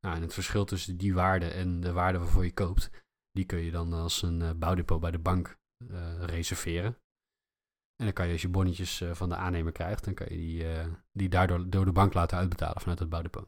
[0.00, 2.90] Nou, en het verschil tussen die waarde en de waarde waarvoor je koopt,
[3.30, 5.58] die kun je dan als een eh, bouwdepot bij de bank
[5.88, 6.98] eh, reserveren.
[7.96, 10.36] En dan kan je als je bonnetjes eh, van de aannemer krijgt, dan kan je
[10.36, 13.46] die, eh, die daardoor door de bank laten uitbetalen vanuit het bouwdepot.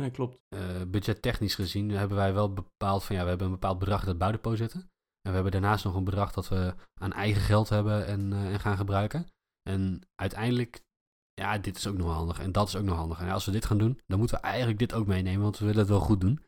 [0.00, 0.38] Nee, klopt.
[0.48, 4.08] Eh, budgettechnisch gezien hebben wij wel bepaald van ja, we hebben een bepaald bedrag in
[4.08, 4.80] het bouwdepot zitten.
[4.80, 8.60] En we hebben daarnaast nog een bedrag dat we aan eigen geld hebben en, en
[8.60, 9.26] gaan gebruiken.
[9.68, 10.84] En uiteindelijk,
[11.32, 13.20] ja, dit is ook nog handig en dat is ook nog handig.
[13.20, 15.64] En als we dit gaan doen, dan moeten we eigenlijk dit ook meenemen, want we
[15.64, 16.44] willen het wel goed doen.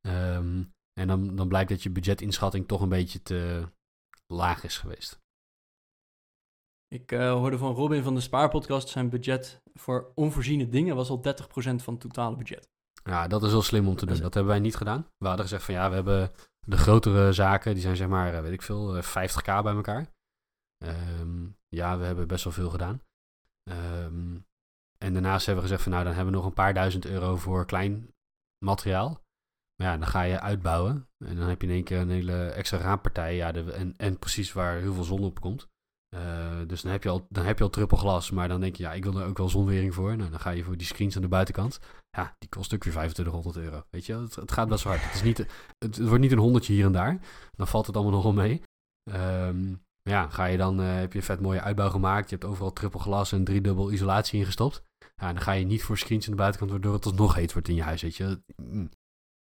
[0.00, 3.68] Ehm, en dan, dan blijkt dat je budgetinschatting toch een beetje te
[4.26, 5.20] laag is geweest.
[6.94, 11.18] Ik eh, hoorde van Robin van de Spaarpodcast, zijn budget voor onvoorziene dingen was al
[11.18, 12.68] 30% van het totale budget.
[13.04, 14.14] Ja, dat is wel slim om te doen.
[14.14, 15.06] is- Dat hebben wij niet gedaan.
[15.18, 16.30] We hadden gezegd van ja, we hebben
[16.66, 20.12] de grotere zaken, die zijn zeg maar, eh, weet ik veel, eh, 50k bij elkaar.
[20.84, 23.02] Ehm, ja, we hebben best wel veel gedaan.
[23.70, 24.36] Ehm,
[24.98, 27.36] en daarnaast hebben we gezegd van nou, dan hebben we nog een paar duizend euro
[27.36, 28.14] voor klein
[28.64, 29.22] materiaal.
[29.76, 31.08] Maar ja, dan ga je uitbouwen.
[31.24, 33.36] En dan heb je in één keer een hele extra raampartij.
[33.36, 35.68] Ja, de, en, en precies waar heel veel zon op komt.
[36.16, 38.30] Eh, dus dan heb, je al, dan heb je al triple glas.
[38.30, 40.16] Maar dan denk je, ja, ik wil er ook wel zonwering voor.
[40.16, 41.78] Nou, dan ga je voor die screens aan de buitenkant.
[42.10, 43.84] Ja, die kost ook weer 2500 euro.
[43.90, 45.04] Weet je, het, het gaat best wel hard.
[45.04, 45.48] Het, is niet, het,
[45.78, 47.18] het wordt niet een honderdje hier en daar.
[47.56, 48.62] Dan valt het allemaal nog wel mee.
[49.10, 52.30] Ehm, ja, ga je dan, eh, heb je een vet mooie uitbouw gemaakt.
[52.30, 54.82] Je hebt overal triple glas en driedubbel isolatie ingestopt.
[55.16, 57.68] Ja, dan ga je niet voor screens aan de buitenkant, waardoor het alsnog heet wordt
[57.68, 58.42] in je huis, weet je.
[58.62, 58.90] Mm.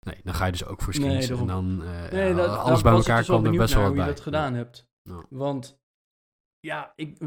[0.06, 1.30] Nee, dan ga je dus ook voor screens.
[1.30, 4.08] en dan, Nee, dat, alles bij elkaar dus kwam er best wel wat hoe bij.
[4.08, 4.88] je dat gedaan hebt.
[5.02, 5.26] Ja.
[5.30, 5.79] Want
[6.60, 7.18] ja, ik,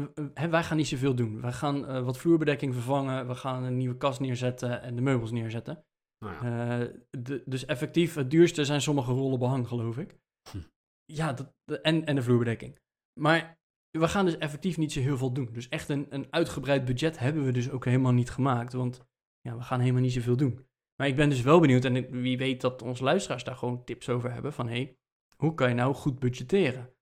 [0.49, 1.41] wij gaan niet zoveel doen.
[1.41, 3.27] Wij gaan eh, wat vloerbedekking vervangen.
[3.27, 5.85] We gaan een nieuwe kast neerzetten en de meubels neerzetten.
[6.25, 6.79] Nou ja.
[6.81, 10.17] Eh, de- dus effectief, het duurste zijn sommige rollen behang, geloof ik.
[10.51, 10.57] Hm.
[11.05, 12.79] Ja, dat, de- en, en de vloerbedekking.
[13.19, 13.57] Maar
[13.97, 15.49] we gaan dus effectief niet zo heel veel doen.
[15.51, 18.73] Dus echt een, een uitgebreid budget hebben we dus ook helemaal niet gemaakt.
[18.73, 19.05] Want
[19.41, 20.65] ja, we gaan helemaal niet zoveel doen.
[20.95, 24.09] Maar ik ben dus wel benieuwd, en wie weet dat onze luisteraars daar gewoon tips
[24.09, 24.53] over hebben.
[24.53, 24.97] Van hé, hey,
[25.37, 26.93] hoe kan je nou goed budgetteren?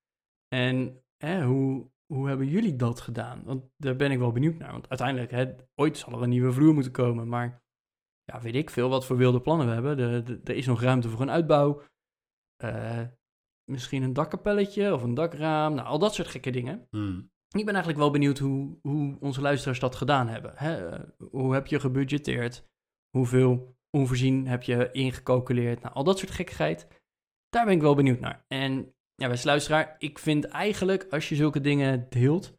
[0.47, 3.43] En hè, hoe, hoe hebben jullie dat gedaan?
[3.43, 4.71] Want daar ben ik wel benieuwd naar.
[4.71, 7.27] Want uiteindelijk, hè, ooit zal er een nieuwe vloer moeten komen.
[7.27, 7.63] Maar
[8.23, 9.97] ja, weet ik veel wat voor wilde plannen we hebben.
[9.97, 11.81] De- de- Er is nog ruimte voor een uitbouw.
[12.55, 13.01] Eh,
[13.71, 15.73] misschien een dakkapelletje of een dakraam.
[15.73, 16.87] Nou, al dat soort gekke dingen.
[16.89, 17.29] Hmm.
[17.49, 20.51] Ik ben eigenlijk wel benieuwd hoe, hoe onze luisteraars dat gedaan hebben.
[20.55, 20.89] Hè?
[20.89, 22.69] Eh, Hoe heb je gebudgeteerd?
[23.17, 25.81] Hoeveel onvoorzien heb je ingecalculeerd?
[25.81, 26.87] Nou, al dat soort gekkigheid.
[27.49, 28.45] Daar ben ik wel benieuwd naar.
[28.47, 32.57] En ja, beste luisteraar, ik vind eigenlijk als je zulke dingen deelt,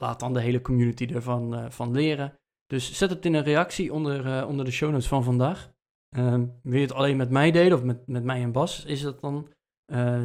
[0.00, 2.38] laat dan de hele community ervan eh, van leren.
[2.66, 5.72] Dus zet het in een reactie onder, eh, onder de show notes van vandaag.
[6.08, 8.84] Ehm, wil je het alleen met mij delen of met, met mij en Bas?
[8.84, 9.52] Is dat dan,
[9.84, 10.24] eh,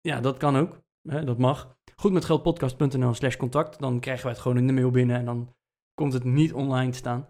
[0.00, 0.80] ja, dat kan ook.
[1.08, 1.76] Hè, dat mag.
[1.96, 3.78] Goedmetgeldpodcast.nl slash contact.
[3.78, 5.54] Dan krijgen wij het gewoon in de mail binnen en dan
[5.94, 7.28] komt het niet online staan.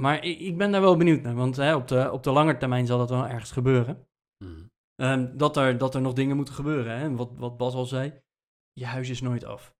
[0.00, 2.56] Maar ik, ik ben daar wel benieuwd naar, want hè, op, de, op de lange
[2.56, 4.06] termijn zal dat wel ergens gebeuren.
[4.44, 4.66] Mhm.
[5.00, 6.98] Ehm, dat, er, dat er nog dingen moeten gebeuren.
[6.98, 7.16] Hè?
[7.16, 8.22] Wat, wat Bas al zei,
[8.72, 9.74] je huis is nooit af.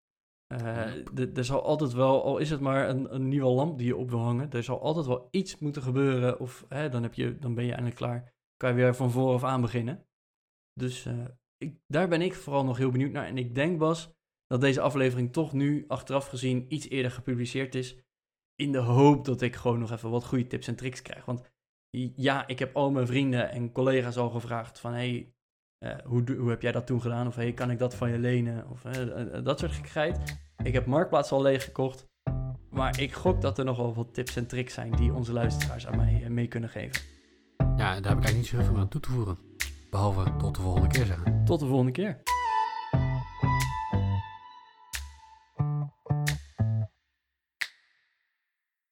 [0.47, 3.97] Eh, er zal altijd wel, al is het maar een, een nieuwe lamp die je
[3.97, 6.41] op wil hangen, er zal altijd wel iets moeten gebeuren.
[6.41, 8.33] Of hè, dan, heb je, dan ben je eindelijk klaar.
[8.57, 10.07] Kan je weer van vooraf aan beginnen.
[10.73, 11.25] Dus eh,
[11.57, 13.27] ik, daar ben ik vooral nog heel benieuwd naar.
[13.27, 14.11] En ik denk, Bas,
[14.47, 17.99] dat deze aflevering toch nu achteraf gezien iets eerder gepubliceerd is.
[18.55, 21.25] In de hoop dat ik gewoon nog even wat goede tips en tricks krijg.
[21.25, 21.50] Want
[22.17, 24.93] ja, ik heb al mijn vrienden en collega's al gevraagd van...
[24.93, 25.35] Hey,
[25.79, 27.27] eh, hoe, hoe heb jij dat toen gedaan?
[27.27, 28.71] Of hey, kan ik dat van je lenen?
[28.71, 30.39] Of eh, eh, dat soort gekkigheid.
[30.63, 32.09] Ik heb Marktplaats al leeggekocht.
[32.71, 34.93] Maar ik gok dat er nog wel wat tips en tricks zijn...
[34.93, 37.03] die onze luisteraars aan mij mee kunnen geven.
[37.59, 39.39] Ja, daar heb ik eigenlijk niet zo heel veel aan toe te voegen.
[39.91, 41.45] Behalve tot de volgende keer zeggen.
[41.45, 42.23] Tot de volgende keer.